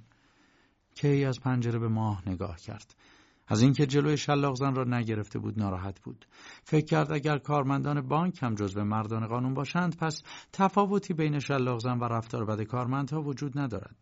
کی 0.95 1.25
از 1.25 1.40
پنجره 1.40 1.78
به 1.78 1.88
ماه 1.88 2.23
نگاه 2.28 2.56
کرد. 2.56 2.95
از 3.47 3.62
اینکه 3.62 3.87
جلوی 3.87 4.17
شلاقزن 4.17 4.75
را 4.75 4.85
نگرفته 4.85 5.38
بود 5.38 5.59
ناراحت 5.59 6.00
بود. 6.00 6.26
فکر 6.65 6.87
کرد 6.87 7.12
اگر 7.12 7.38
کارمندان 7.38 8.00
بانک 8.09 8.43
هم 8.43 8.55
جزو 8.55 8.85
مردان 8.85 9.26
قانون 9.26 9.55
باشند 9.55 9.97
پس 9.97 10.23
تفاوتی 10.53 11.15
بین 11.15 11.38
شلاقزن 11.38 11.99
و 11.99 12.05
رفتار 12.05 12.45
بد 12.45 12.62
کارمندها 12.62 13.23
وجود 13.23 13.59
ندارد. 13.59 13.97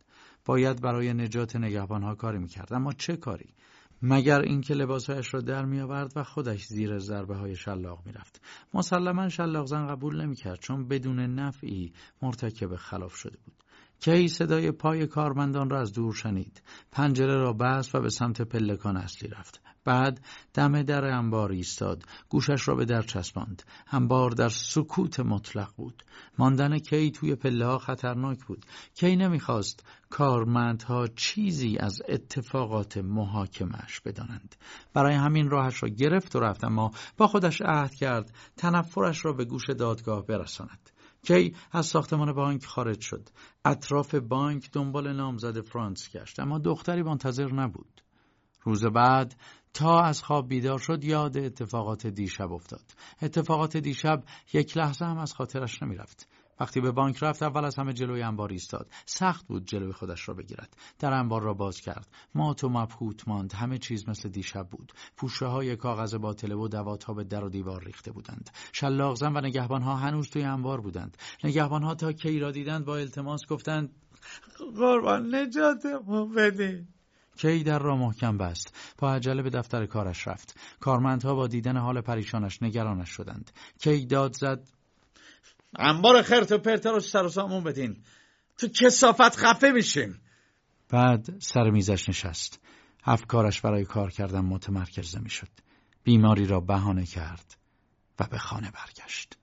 باید 0.45 0.83
برای 0.83 1.15
نجات 1.15 1.57
نگهبانها 1.57 2.15
کاری 2.15 2.39
می‌کرد. 2.39 2.73
اما 2.73 2.93
چه 2.93 3.17
کاری؟ 3.17 3.55
مگر 4.03 4.41
اینکه 4.41 4.75
لباسهایش 4.75 5.35
را 5.35 5.41
در 5.41 5.65
میآورد 5.65 6.13
و 6.17 6.23
خودش 6.23 6.67
زیر 6.67 6.99
ضربه 6.99 7.37
های 7.37 7.57
شلاق 7.57 8.07
می‌رفت. 8.07 8.41
مسلما 8.75 9.29
شلاقزن 9.29 9.87
قبول 9.87 10.23
نمی‌کرد 10.23 10.61
چون 10.61 10.89
بدون 10.89 11.21
نفعی 11.21 11.93
مرتکب 12.23 12.77
خلاف 12.77 13.15
شده 13.15 13.39
بود. 13.45 13.64
کی 14.01 14.29
صدای 14.29 14.71
پای 14.71 15.07
کارمندان 15.07 15.71
را 15.71 15.81
از 15.81 15.93
دور 15.93 16.15
شنید. 16.15 16.63
پنجره 16.93 17.37
را 17.37 17.53
بست 17.53 17.95
و 17.95 18.01
به 18.01 18.11
سمت 18.11 18.43
پلکان 18.43 18.97
اصلی 18.97 19.29
رفت. 19.29 19.61
بعد 19.85 20.21
دم 20.55 20.83
در 20.83 21.05
انبار 21.05 21.53
ایستاد. 21.53 22.05
گوشش 22.29 22.69
را 22.69 22.75
به 22.75 22.85
در 22.85 23.03
چسباند. 23.03 23.63
انبار 23.93 24.31
در 24.31 24.49
سکوت 24.49 25.21
مطلق 25.21 25.71
بود. 25.77 26.03
ماندن 26.39 26.79
کی 26.79 27.11
توی 27.11 27.35
پله 27.35 27.67
ها 27.67 27.79
خطرناک 27.79 28.45
بود. 28.45 28.67
کی 28.95 29.17
نمی‌خواست 29.17 29.85
کارمندها 30.11 31.07
چیزی 31.07 31.77
از 31.79 32.03
اتفاقات 32.09 32.97
محاکمش 32.97 34.01
بدانند. 34.01 34.57
برای 34.93 35.15
همین 35.15 35.51
راهش 35.51 35.83
را 35.83 35.89
گرفت 35.89 36.37
و 36.37 36.41
رفت 36.41 36.65
اما 36.65 36.91
با 37.17 37.27
خودش 37.27 37.63
عهد 37.65 37.95
کرد 37.95 38.35
تنفرش 38.57 39.25
را 39.25 39.33
به 39.33 39.45
گوش 39.45 39.71
دادگاه 39.71 40.27
برساند. 40.27 40.91
کی 41.25 41.55
از 41.73 41.87
ساختمان 41.87 42.33
بانک 42.33 42.65
خارج 42.65 43.01
شد. 43.01 43.29
اطراف 43.65 44.15
بانک 44.15 44.71
دنبال 44.73 45.13
نامزد 45.17 45.61
فرانس 45.61 46.11
گشت 46.17 46.41
اما 46.41 46.59
دختری 46.59 47.03
منتظر 47.03 47.53
نبود. 47.53 48.03
روز 48.63 48.85
بعد 48.85 49.35
تا 49.75 50.01
از 50.01 50.23
خواب 50.23 50.49
بیدار 50.49 50.79
شد 50.79 51.05
یاد 51.05 51.37
اتفاقات 51.37 52.07
دیشب 52.07 52.53
افتاد. 52.53 52.85
اتفاقات 53.23 53.77
دیشب 53.77 54.25
یک 54.53 54.77
لحظه 54.77 55.05
هم 55.05 55.19
از 55.19 55.35
خاطرش 55.35 55.83
نمی‌رفت. 55.83 56.29
وقتی 56.61 56.81
به 56.81 56.91
بانک 56.91 57.23
رفت 57.23 57.43
اول 57.43 57.65
از 57.65 57.77
همه 57.77 57.93
جلوی 57.93 58.23
انبار 58.23 58.51
ایستاد. 58.51 58.91
سخت 59.07 59.47
بود 59.47 59.67
جلوی 59.67 59.93
خودش 59.93 60.29
را 60.29 60.35
بگیرد. 60.35 60.77
در 60.99 61.13
انبار 61.13 61.43
را 61.43 61.55
باز 61.55 61.81
کرد. 61.81 62.09
مات 62.35 62.65
و 62.65 62.69
مبهوت 62.69 63.29
ماند. 63.29 63.53
همه 63.53 63.79
چیز 63.79 64.09
مثل 64.09 64.29
دیشب 64.29 64.69
بود. 64.69 64.93
پوشه 65.17 65.47
های 65.47 65.77
کاغذ 65.77 66.15
باطله 66.15 66.55
و 66.55 66.69
دوات 66.69 67.05
ها 67.05 67.15
به 67.15 67.25
در 67.25 67.45
و 67.45 67.49
دیوار 67.49 67.85
ریخته 67.85 68.13
بودند. 68.13 68.51
شلاقزن 68.73 69.37
و 69.37 69.41
نگهبان 69.41 69.83
ها 69.83 69.97
هنوز 69.97 70.31
توی 70.31 70.43
انبار 70.43 70.81
بودند. 70.81 71.17
نگهبان 71.45 71.83
ها 71.83 71.95
تا 71.95 72.13
کی 72.13 72.39
را 72.39 72.51
دیدند 72.51 72.85
با 72.85 72.97
التماس 72.97 73.41
گفتند 73.49 73.95
قربان 74.77 75.35
نجاتمون 75.35 76.35
بده 76.35 76.87
کی 77.37 77.63
در 77.63 77.79
را 77.79 77.97
محکم 77.97 78.39
بست. 78.39 78.75
با 78.99 79.15
عجله 79.15 79.43
به 79.43 79.51
دفتر 79.51 79.87
کارش 79.87 80.29
رفت. 80.29 80.59
کارمندها 80.81 81.35
با 81.35 81.47
دیدن 81.47 81.77
حال 81.77 82.01
پریشانش 82.01 82.63
نگرانش 82.63 83.11
شدند. 83.11 83.51
کی 83.79 84.07
داد 84.07 84.33
زد 84.33 84.69
انبار 85.79 86.23
خرت 86.23 86.53
و 86.53 86.59
پرت 86.59 86.87
رو 86.87 87.01
سر 87.01 87.25
و 87.25 87.29
سامون 87.29 87.65
بدین. 87.65 87.97
تو 88.59 88.69
کسافت 88.69 89.37
خفه 89.37 89.71
میشیم 89.71 90.21
بعد 90.89 91.29
سر 91.39 91.71
میزش 91.71 92.09
نشست. 92.09 92.61
افکارش 93.05 93.61
برای 93.61 93.85
کار 93.85 94.11
کردن 94.11 94.41
متمرکز 94.41 95.17
می‌شد. 95.17 95.49
بیماری 96.05 96.47
را 96.47 96.61
بهانه 96.61 97.07
کرد 97.07 97.57
و 98.21 98.27
به 98.31 98.39
خانه 98.39 98.71
برگشت. 98.71 99.37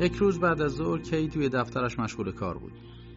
یک 0.00 0.14
روز 0.14 0.40
بعد 0.40 0.60
از 0.60 0.72
ظهر 0.72 0.98
کی 0.98 1.28
توی 1.28 1.48
دفترش 1.48 1.98
مشغول 1.98 2.32
کار 2.32 2.58
بود. 2.58 2.72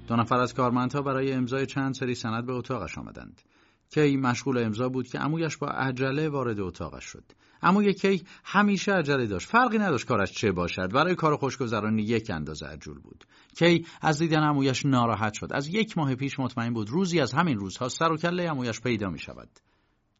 دو 0.08 0.16
نفر 0.16 0.36
از 0.40 0.54
کارمندها 0.54 1.02
برای 1.02 1.32
امضای 1.32 1.66
چند 1.66 1.94
سری 1.94 2.16
سند 2.16 2.46
به 2.46 2.54
اتاقش 2.54 2.98
آمدند. 2.98 3.42
کی 3.90 4.18
مشغول 4.18 4.58
امضا 4.58 4.90
بود 4.90 5.08
که 5.08 5.20
عمویش 5.20 5.58
با 5.58 5.68
عجله 5.68 6.30
وارد 6.30 6.60
اتاقش 6.60 7.04
شد. 7.04 7.24
عموی 7.62 7.94
کی 7.94 8.24
همیشه 8.44 8.92
عجله 8.92 9.28
داشت. 9.28 9.50
فرقی 9.50 9.78
نداشت 9.78 10.08
کارش 10.08 10.32
چه 10.32 10.52
باشد. 10.52 10.92
برای 10.92 11.16
کار 11.16 11.36
خوشگذرانی 11.36 12.02
یک 12.02 12.30
اندازه 12.30 12.66
عجول 12.66 13.00
بود. 13.00 13.26
کی 13.58 13.86
از 14.02 14.20
دیدن 14.20 14.44
عمویش 14.44 14.86
ناراحت 14.86 15.34
شد. 15.34 15.50
از 15.52 15.68
یک 15.68 15.98
ماه 15.98 16.16
پیش 16.16 16.40
مطمئن 16.40 16.74
بود 16.74 16.90
روزی 16.90 17.20
از 17.20 17.34
همین 17.34 17.58
روزها 17.58 17.90
سر 17.90 18.12
و 18.12 18.18
کله 18.18 18.50
عمویش 18.50 18.82
پیدا 18.82 19.10
می 19.10 19.20
شود. 19.20 19.50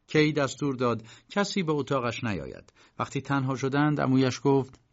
کی 0.06 0.32
دستور 0.32 0.74
داد 0.74 1.02
کسی 1.30 1.62
به 1.62 1.72
اتاقش 1.72 2.24
نیاید. 2.24 2.72
وقتی 2.98 3.20
تنها 3.20 3.54
شدند 3.54 4.00
عمویش 4.00 4.40
گفت 4.44 4.83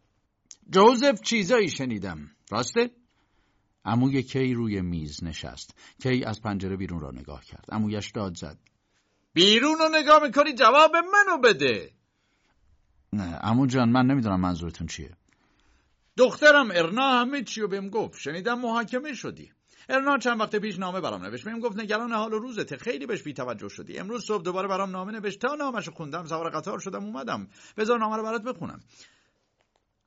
جوزف 0.70 1.20
چیزایی 1.20 1.68
شنیدم. 1.68 2.30
راسته؟ 2.50 2.90
عموی 3.84 4.22
کی 4.22 4.54
روی 4.54 4.80
میز 4.80 5.24
نشست. 5.24 5.74
کی 6.02 6.24
از 6.24 6.42
پنجره 6.42 6.76
بیرون 6.76 7.00
را 7.00 7.10
نگاه 7.10 7.44
کرد. 7.44 7.64
عمویش 7.72 8.10
داد 8.10 8.36
زد. 8.36 8.58
بیرون 9.32 9.78
رو 9.78 9.88
نگاه 9.88 10.22
می‌کنی 10.22 10.54
جواب 10.54 10.96
منو 10.96 11.38
بده. 11.38 11.92
نه 13.12 13.34
عمو 13.34 13.66
جان 13.66 13.88
من 13.88 14.06
نمی‌دونم 14.06 14.40
منظورتون 14.40 14.86
چیه. 14.86 15.16
دخترم 16.16 16.70
ارنا 16.70 17.20
همه 17.20 17.42
چی 17.42 17.60
رو 17.60 17.68
بهم 17.68 17.88
گفت. 17.88 18.18
شنیدم 18.18 18.60
محاکمه 18.60 19.14
شدی. 19.14 19.52
ارنا 19.88 20.18
چند 20.18 20.40
وقت 20.40 20.56
پیش 20.56 20.78
نامه 20.78 21.00
برام 21.00 21.24
نوشت 21.24 21.44
بهم 21.44 21.60
گفت 21.60 21.80
نگران 21.80 22.12
حال 22.12 22.32
و 22.32 22.38
روزته 22.38 22.76
خیلی 22.76 23.06
بهش 23.06 23.22
بی‌توجه 23.22 23.68
شدی 23.68 23.98
امروز 23.98 24.24
صبح 24.24 24.42
دوباره 24.42 24.68
برام 24.68 24.90
نامه 24.90 25.12
نوشت 25.12 25.40
تا 25.40 25.54
نامش 25.54 25.88
خوندم 25.88 26.24
سوار 26.24 26.50
قطار 26.50 26.78
شدم 26.78 27.04
اومدم 27.04 27.48
بذار 27.76 27.98
نامه 27.98 28.16
رو 28.16 28.22
برات 28.22 28.42
بخونم 28.42 28.80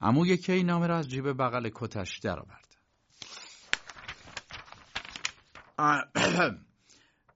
عمو 0.02 0.26
کی 0.36 0.64
نامه 0.64 0.88
را 0.88 0.98
از 0.98 1.10
جیب 1.10 1.32
بغل 1.32 1.70
کتش 1.74 2.20
درآورد. 2.20 2.66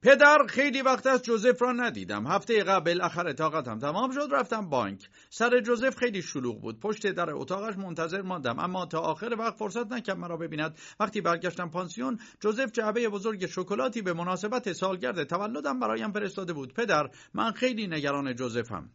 پدر 0.04 0.38
خیلی 0.50 0.82
وقت 0.82 1.08
از 1.08 1.24
جوزف 1.24 1.62
را 1.62 1.72
ندیدم. 1.72 2.28
هفته 2.28 2.64
قبل 2.64 3.02
اخر 3.02 3.34
طاقتم 3.34 3.80
تمام 3.80 4.12
شد 4.12 4.28
رفتم 4.32 4.70
بانک. 4.70 5.10
سر 5.30 5.60
جوزف 5.60 5.98
خیلی 5.98 6.22
شلوغ 6.22 6.62
بود. 6.62 6.80
پشت 6.80 7.08
در 7.08 7.30
اتاقش 7.32 7.78
منتظر 7.78 8.22
ماندم 8.22 8.60
اما 8.60 8.86
تا 8.86 9.00
آخر 9.00 9.36
وقت 9.40 9.58
فرصت 9.58 9.92
نکرد 9.92 10.18
مرا 10.18 10.38
ببیند. 10.38 10.80
وقتی 11.00 11.22
برگشتم 11.22 11.70
پانسیون 11.70 12.20
جوزف 12.40 12.72
جعبه 12.72 13.10
بزرگ 13.10 13.46
شکلاتی 13.46 14.02
به 14.02 14.14
مناسبت 14.14 14.74
سالگرد 14.74 15.24
تولدم 15.24 15.80
برایم 15.80 16.12
فرستاده 16.12 16.54
بود. 16.54 16.74
پدر 16.74 17.10
من 17.34 17.52
خیلی 17.52 17.88
نگران 17.88 18.36
جوزفم. 18.36 18.90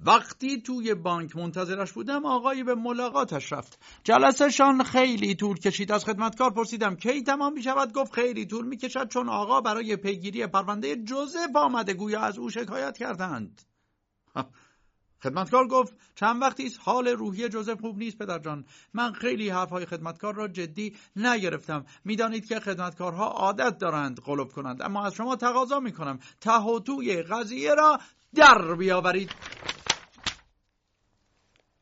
وقتی 0.00 0.62
توی 0.62 0.94
بانک 0.94 1.36
منتظرش 1.36 1.92
بودم 1.92 2.26
آقایی 2.26 2.64
به 2.64 2.74
ملاقاتش 2.74 3.52
رفت. 3.52 3.78
جلسهشان 4.04 4.82
خیلی 4.82 5.34
طول 5.34 5.58
کشید. 5.58 5.92
از 5.92 6.04
خدمتکار 6.04 6.50
پرسیدم 6.50 6.94
کی 6.96 7.22
تمام 7.22 7.52
می 7.52 7.62
شود 7.62 7.92
گفت 7.92 8.12
خیلی 8.12 8.46
طول 8.46 8.66
می 8.66 8.76
کشد 8.76 9.08
چون 9.08 9.28
آقا 9.28 9.60
برای 9.60 9.96
پیگیری 9.96 10.46
پرونده 10.46 10.96
جوزف 10.96 11.56
آمده. 11.56 11.94
گویا 11.94 12.20
از 12.20 12.38
او 12.38 12.50
شکایت 12.50 12.98
کردند. 12.98 13.62
خدمتکار 15.22 15.68
گفت 15.68 15.94
چند 16.14 16.42
وقتی 16.42 16.66
است؟ 16.66 16.78
حال 16.82 17.08
روحی 17.08 17.48
جوزف 17.48 17.80
خوب 17.80 17.98
نیست 17.98 18.18
پدر 18.18 18.38
جان. 18.38 18.64
من 18.94 19.12
خیلی 19.12 19.48
حرفهای 19.48 19.86
خدمتکار 19.86 20.34
را 20.34 20.48
جدی 20.48 20.96
نگرفتم. 21.16 21.84
می‌دانید 22.04 22.46
که 22.46 22.60
خدمتکارها 22.60 23.26
عادت 23.26 23.78
دارند 23.78 24.20
قلب 24.20 24.52
کنند. 24.52 24.82
اما 24.82 25.06
از 25.06 25.14
شما 25.14 25.36
تقاضا 25.36 25.80
می‌کنم. 25.80 26.18
ته 26.40 27.22
قضیه 27.22 27.74
را 27.74 27.98
در 28.36 28.74
بیاورید 28.78 29.34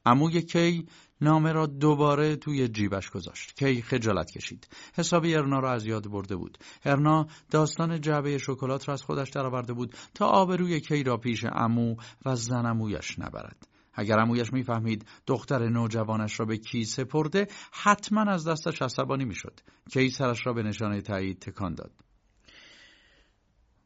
عموی 0.07 0.43
کی 0.43 0.87
نامه 1.21 1.53
را 1.53 1.67
دوباره 1.67 2.37
توی 2.37 2.69
جیبش 2.69 3.11
گذاشت. 3.11 3.57
کی 3.57 3.83
خجالت 3.83 4.31
کشید. 4.31 4.69
حسابی 4.95 5.35
ارنا 5.35 5.59
را 5.59 5.73
از 5.73 5.87
یاد 5.87 6.11
برده 6.11 6.37
بود. 6.37 6.59
ارنا 6.85 7.27
داستان 7.51 8.01
جعبه 8.01 8.39
شکلات 8.39 8.89
را 8.89 8.95
از 8.95 9.03
خودش 9.03 9.31
درآورده 9.31 9.73
بود 9.73 9.95
تا 10.15 10.27
آبروی 10.27 10.81
کی 10.81 11.03
را 11.03 11.17
پیش 11.17 11.45
امو 11.53 11.97
و 12.27 12.37
زن 12.37 12.67
امویش 12.67 13.19
نبرد. 13.19 13.69
اگر 13.95 14.19
امویش 14.19 14.53
می‌فهمید 14.53 15.07
دختر 15.27 15.69
نوجوانش 15.69 16.41
را 16.41 16.47
به 16.47 16.57
کی 16.57 16.85
سپرده 16.85 17.49
حتما 17.73 18.21
از 18.21 18.49
دستش 18.49 18.83
عصبانی 18.83 19.25
می‌شد. 19.25 19.61
کی 19.91 20.11
سرش 20.11 20.47
را 20.47 20.53
به 20.53 20.63
نشانه 20.63 21.01
تایید 21.01 21.39
تکان 21.39 21.75
داد. 21.75 21.93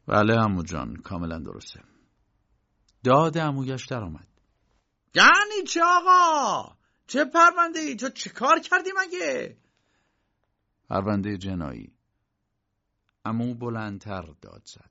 بله 0.07 0.39
امو 0.39 0.63
جان 0.63 0.95
کاملا 0.95 1.39
درسته. 1.39 1.79
داد 3.03 3.37
امویش 3.37 3.85
درآمد. 3.85 4.27
یعنی 5.15 5.67
چه 5.67 5.81
آقا؟ 5.83 6.75
چه 7.07 7.25
پرونده 7.25 7.79
ای؟ 7.79 7.95
تو 7.95 8.09
چه 8.09 8.29
کار 8.29 8.59
کردی 8.59 8.89
مگه؟ 8.97 9.57
پرونده 10.89 11.37
جنایی. 11.37 11.93
امو 13.25 13.53
بلندتر 13.53 14.21
داد 14.41 14.61
زد. 14.65 14.89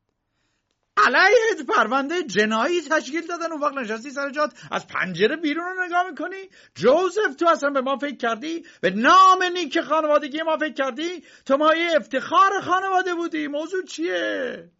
علیه 0.96 1.64
پرونده 1.68 2.22
جنایی 2.22 2.80
تشکیل 2.80 3.26
دادن. 3.26 3.52
اون 3.52 3.60
وقت 3.60 3.74
نشستی 3.74 4.10
سر 4.10 4.30
جات. 4.30 4.54
از 4.70 4.86
پنجره 4.86 5.36
بیرون 5.36 5.64
رو 5.64 5.84
نگاه 5.84 6.10
می‌کنی. 6.10 6.48
جوزف 6.74 7.34
تو 7.38 7.48
اصلا 7.48 7.70
به 7.70 7.80
ما 7.80 7.96
فکر 7.96 8.16
کردی؟ 8.16 8.64
به 8.80 8.90
نام 8.90 9.42
نیک 9.42 9.80
خانوادگی 9.80 10.42
ما 10.42 10.56
فکر 10.56 10.74
کردی؟ 10.74 11.24
تو 11.46 11.56
مایه 11.56 11.96
افتخار 11.96 12.60
خانواده 12.60 13.14
بودی. 13.14 13.46
موضوع 13.46 13.84
چیه؟ 13.84 14.70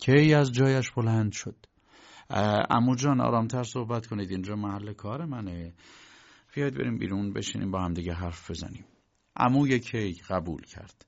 کی 0.00 0.34
از 0.34 0.52
جایش 0.52 0.90
بلند 0.90 1.32
شد؟ 1.32 1.67
امو 2.30 2.94
جان 2.94 3.20
آرامتر 3.20 3.64
صحبت 3.64 4.06
کنید. 4.06 4.30
اینجا 4.30 4.56
محل 4.56 4.92
کار 4.92 5.24
منه. 5.24 5.74
بیاید 6.54 6.74
بریم 6.74 6.98
بیرون 6.98 7.32
بشینیم 7.32 7.70
با 7.70 7.80
هم 7.80 7.94
دیگه 7.94 8.12
حرف 8.12 8.50
بزنیم. 8.50 8.84
عموی 9.36 9.78
کی 9.78 10.20
قبول 10.28 10.62
کرد. 10.62 11.04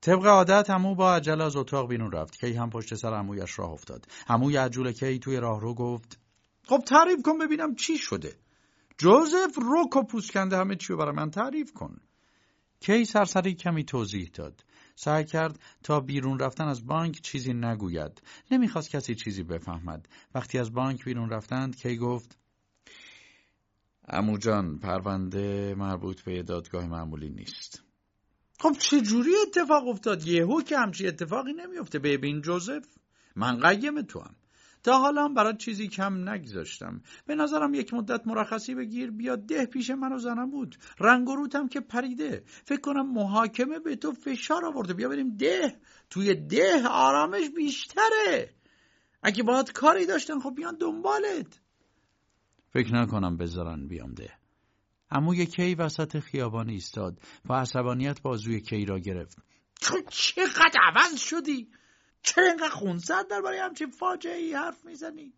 طبق 0.00 0.26
عادت 0.26 0.70
عمو 0.70 0.94
با 0.94 1.14
عجله 1.14 1.44
از 1.44 1.56
اتاق 1.56 1.88
بیرون 1.88 2.12
رفت. 2.12 2.40
کی 2.40 2.52
هم 2.52 2.70
پشت 2.70 2.94
سر 2.94 3.14
عمویش 3.14 3.58
راه 3.58 3.70
افتاد. 3.70 4.06
عموی 4.28 4.56
عجول 4.56 4.92
کی 4.92 5.18
توی 5.18 5.36
راهرو 5.36 5.74
گفت 5.74 6.18
خب 6.64 6.78
تعریف 6.78 7.18
کن 7.24 7.38
ببینم 7.38 7.74
چی 7.74 7.98
شده. 7.98 8.36
جوزف 8.98 9.56
روک 9.56 9.96
و 9.96 10.02
پوسکنده 10.02 10.56
همه 10.56 10.76
چی 10.76 10.94
برای 10.94 11.14
من 11.14 11.30
تعریف 11.30 11.72
کن. 11.72 12.00
کی 12.80 13.04
سرسری 13.04 13.54
کمی 13.54 13.84
توضیح 13.84 14.30
داد. 14.34 14.64
سعی 15.00 15.24
کرد 15.24 15.58
تا 15.82 16.00
بیرون 16.00 16.38
رفتن 16.38 16.64
از 16.68 16.86
بانک 16.86 17.20
چیزی 17.20 17.52
نگوید. 17.52 18.22
نمی‌خواست 18.50 18.90
کسی 18.90 19.14
چیزی 19.14 19.42
بفهمد. 19.42 20.08
وقتی 20.34 20.58
از 20.58 20.72
بانک 20.72 21.04
بیرون 21.04 21.30
رفتند 21.30 21.76
کی 21.76 21.96
گفت؟ 21.96 22.38
امو 24.08 24.38
جان 24.38 24.78
پرونده 24.78 25.74
مربوط 25.74 26.20
به 26.20 26.42
دادگاه 26.42 26.86
معمولی 26.86 27.28
نیست. 27.30 27.82
خب 28.60 28.72
چه 28.78 29.00
جوری 29.00 29.30
اتفاق 29.46 29.88
افتاد؟ 29.88 30.26
یهو 30.26 30.62
که 30.62 30.78
همچی 30.78 31.06
اتفاقی 31.06 31.52
نمیفته 31.52 31.98
ببین 31.98 32.40
جوزف 32.40 32.84
من 33.36 33.60
قیم 33.60 34.02
تو 34.02 34.20
هم 34.20 34.34
تا 34.82 34.98
حالا 34.98 35.28
برات 35.28 35.58
چیزی 35.58 35.88
کم 35.88 36.28
نگذاشتم. 36.28 37.02
به 37.26 37.34
نظرم 37.34 37.74
یک 37.74 37.94
مدت 37.94 38.26
مرخصی 38.26 38.74
بگیر 38.74 39.10
بیا 39.10 39.36
ده 39.36 39.66
پیش 39.66 39.90
من 39.90 40.12
و 40.12 40.18
زنم 40.18 40.50
بود. 40.50 40.76
رنگ 41.00 41.28
و 41.28 41.36
روتم 41.36 41.68
که 41.68 41.80
پریده. 41.80 42.42
فکر 42.46 42.80
کنم 42.80 43.12
محاکمه 43.12 43.78
به 43.78 43.96
تو 43.96 44.12
فشار 44.12 44.64
آورده. 44.66 44.94
بیا 44.94 45.08
بریم 45.08 45.36
ده. 45.36 45.80
توی 46.10 46.34
ده 46.34 46.88
آرامش 46.88 47.50
بیشتره. 47.56 48.54
اگه 49.22 49.42
باید 49.42 49.72
کاری 49.72 50.06
داشتن 50.06 50.40
خب 50.40 50.54
بیان 50.56 50.76
دنبالت. 50.76 51.60
فکر 52.70 52.94
نکنم 52.94 53.36
بذارن 53.36 53.88
بیام 53.88 54.14
ده. 54.14 54.32
یه 55.34 55.46
کی 55.46 55.74
وسط 55.74 56.18
خیابان 56.18 56.68
ایستاد. 56.68 57.20
و 57.48 57.52
عصبانیت 57.52 58.22
بازوی 58.22 58.60
کی 58.60 58.84
را 58.84 58.98
گرفت. 58.98 59.38
تو 59.80 60.00
چقدر 60.10 60.80
عوض 60.82 61.20
شدی؟ 61.20 61.68
چرا 62.22 62.44
اینقدر 62.46 62.68
خونسرد 62.68 63.28
درباره 63.28 63.62
همچین 63.62 63.90
فاجعه 63.90 64.36
ای 64.36 64.54
حرف 64.54 64.84
می‌زنی؟ 64.84 65.32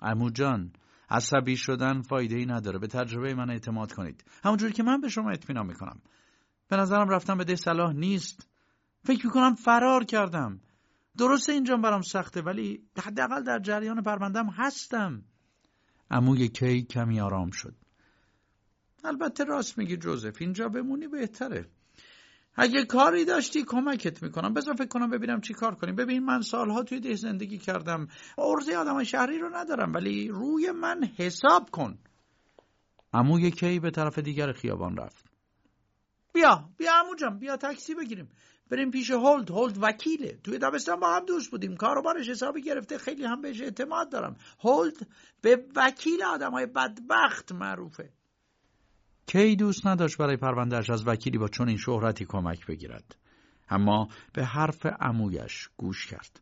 امو 0.00 0.30
جان 0.30 0.72
عصبی 1.10 1.56
شدن 1.56 2.02
فایده 2.02 2.36
ای 2.36 2.46
نداره. 2.46 2.78
به 2.78 2.86
تجربه 2.86 3.34
من 3.34 3.50
اعتماد 3.50 3.92
کنید. 3.92 4.24
همونجوری 4.44 4.72
که 4.72 4.82
من 4.82 5.00
به 5.00 5.08
شما 5.08 5.30
اطمینان 5.30 5.66
می‌کنم. 5.66 6.00
به 6.68 6.76
نظرم 6.76 7.08
رفتم 7.08 7.38
به 7.38 7.44
ده 7.44 7.56
صلاح 7.56 7.92
نیست. 7.92 8.48
فکر 9.04 9.26
می‌کنم 9.26 9.54
فرار 9.54 10.04
کردم. 10.04 10.60
درسته 11.18 11.52
اینجا 11.52 11.76
برام 11.76 12.02
سخته 12.02 12.42
ولی 12.42 12.82
حداقل 13.02 13.42
در 13.42 13.58
جریان 13.58 14.02
پروندم 14.02 14.46
هستم. 14.46 15.22
عموی 16.10 16.48
کی 16.48 16.82
کمی 16.82 17.20
آرام 17.20 17.50
شد. 17.50 17.74
البته 19.04 19.44
راست 19.44 19.78
میگی 19.78 19.96
جوزف 19.96 20.36
اینجا 20.40 20.68
بمونی 20.68 21.08
بهتره. 21.08 21.70
اگه 22.56 22.84
کاری 22.84 23.24
داشتی 23.24 23.64
کمکت 23.64 24.22
می‌کنم. 24.22 24.54
بذار 24.54 24.74
فکر 24.74 24.88
کنم 24.88 25.10
ببینم 25.10 25.40
چی 25.40 25.54
کار 25.54 25.74
کنیم. 25.74 25.96
ببین 25.96 26.24
من 26.24 26.42
سالها 26.42 26.82
توی 26.82 27.00
ده 27.00 27.14
زندگی 27.14 27.58
کردم. 27.58 28.08
عرضه 28.38 28.76
آدم 28.76 29.04
شهری 29.04 29.38
رو 29.38 29.56
ندارم 29.56 29.94
ولی 29.94 30.28
روی 30.28 30.70
من 30.70 31.04
حساب 31.16 31.70
کن. 31.70 31.98
عموی 33.12 33.50
کی 33.50 33.78
به 33.78 33.90
طرف 33.90 34.18
دیگر 34.18 34.52
خیابان 34.52 34.96
رفت. 34.96 35.24
بیا 36.32 36.68
بیا 36.78 36.92
عمو 37.00 37.14
جان 37.14 37.38
بیا 37.38 37.56
تاکسی 37.56 37.94
بگیریم. 37.94 38.28
بریم 38.70 38.90
پیش 38.90 39.10
هولد. 39.10 39.50
هولد 39.50 39.78
وکیله. 39.82 40.38
توی 40.44 40.58
دبستان 40.58 41.00
با 41.00 41.16
هم 41.16 41.24
دوست 41.24 41.50
بودیم. 41.50 41.76
کاروبارش 41.76 42.28
حسابی 42.28 42.62
گرفته. 42.62 42.98
خیلی 42.98 43.24
هم 43.24 43.40
بهش 43.40 43.60
اعتماد 43.60 44.10
دارم. 44.10 44.36
هولد 44.60 45.06
به 45.40 45.64
وکیل 45.76 46.22
آدم 46.22 46.50
های 46.50 46.66
بدبخت 46.66 47.52
معروفه. 47.52 48.10
کی 49.26 49.56
دوست 49.56 49.86
نداشت 49.86 50.18
برای 50.18 50.36
پروندهش 50.36 50.90
از 50.90 51.06
وکیلی 51.06 51.38
با 51.38 51.48
چنین 51.48 51.76
شهرتی 51.76 52.24
کمک 52.24 52.66
بگیرد. 52.66 53.16
اما 53.68 54.08
به 54.32 54.44
حرف 54.44 54.86
عمویش 54.86 55.68
گوش 55.76 56.06
کرد. 56.06 56.40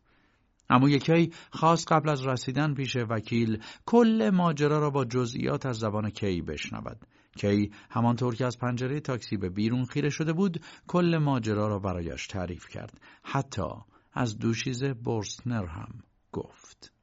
اموی 0.69 0.99
کی 0.99 1.31
خواست 1.51 1.91
قبل 1.91 2.09
از 2.09 2.27
رسیدن 2.27 2.73
پیش 2.73 2.95
وکیل 2.95 3.63
کل 3.85 4.31
ماجرا 4.33 4.79
را 4.79 4.89
با 4.89 5.05
جزئیات 5.05 5.65
از 5.65 5.77
زبان 5.77 6.09
کی 6.09 6.41
بشنود. 6.41 7.05
کی 7.37 7.71
همانطور 7.89 8.35
که 8.35 8.45
از 8.45 8.57
پنجره 8.57 8.99
تاکسی 8.99 9.37
به 9.37 9.49
بیرون 9.49 9.85
خیره 9.85 10.09
شده 10.09 10.33
بود 10.33 10.61
کل 10.87 11.17
ماجرا 11.17 11.67
را 11.67 11.79
برایش 11.79 12.27
تعریف 12.27 12.67
کرد. 12.67 13.01
حتی 13.23 13.69
از 14.13 14.39
دوشیزه 14.39 14.93
برسنر 14.93 15.65
هم 15.65 15.89
گفت. 16.31 16.93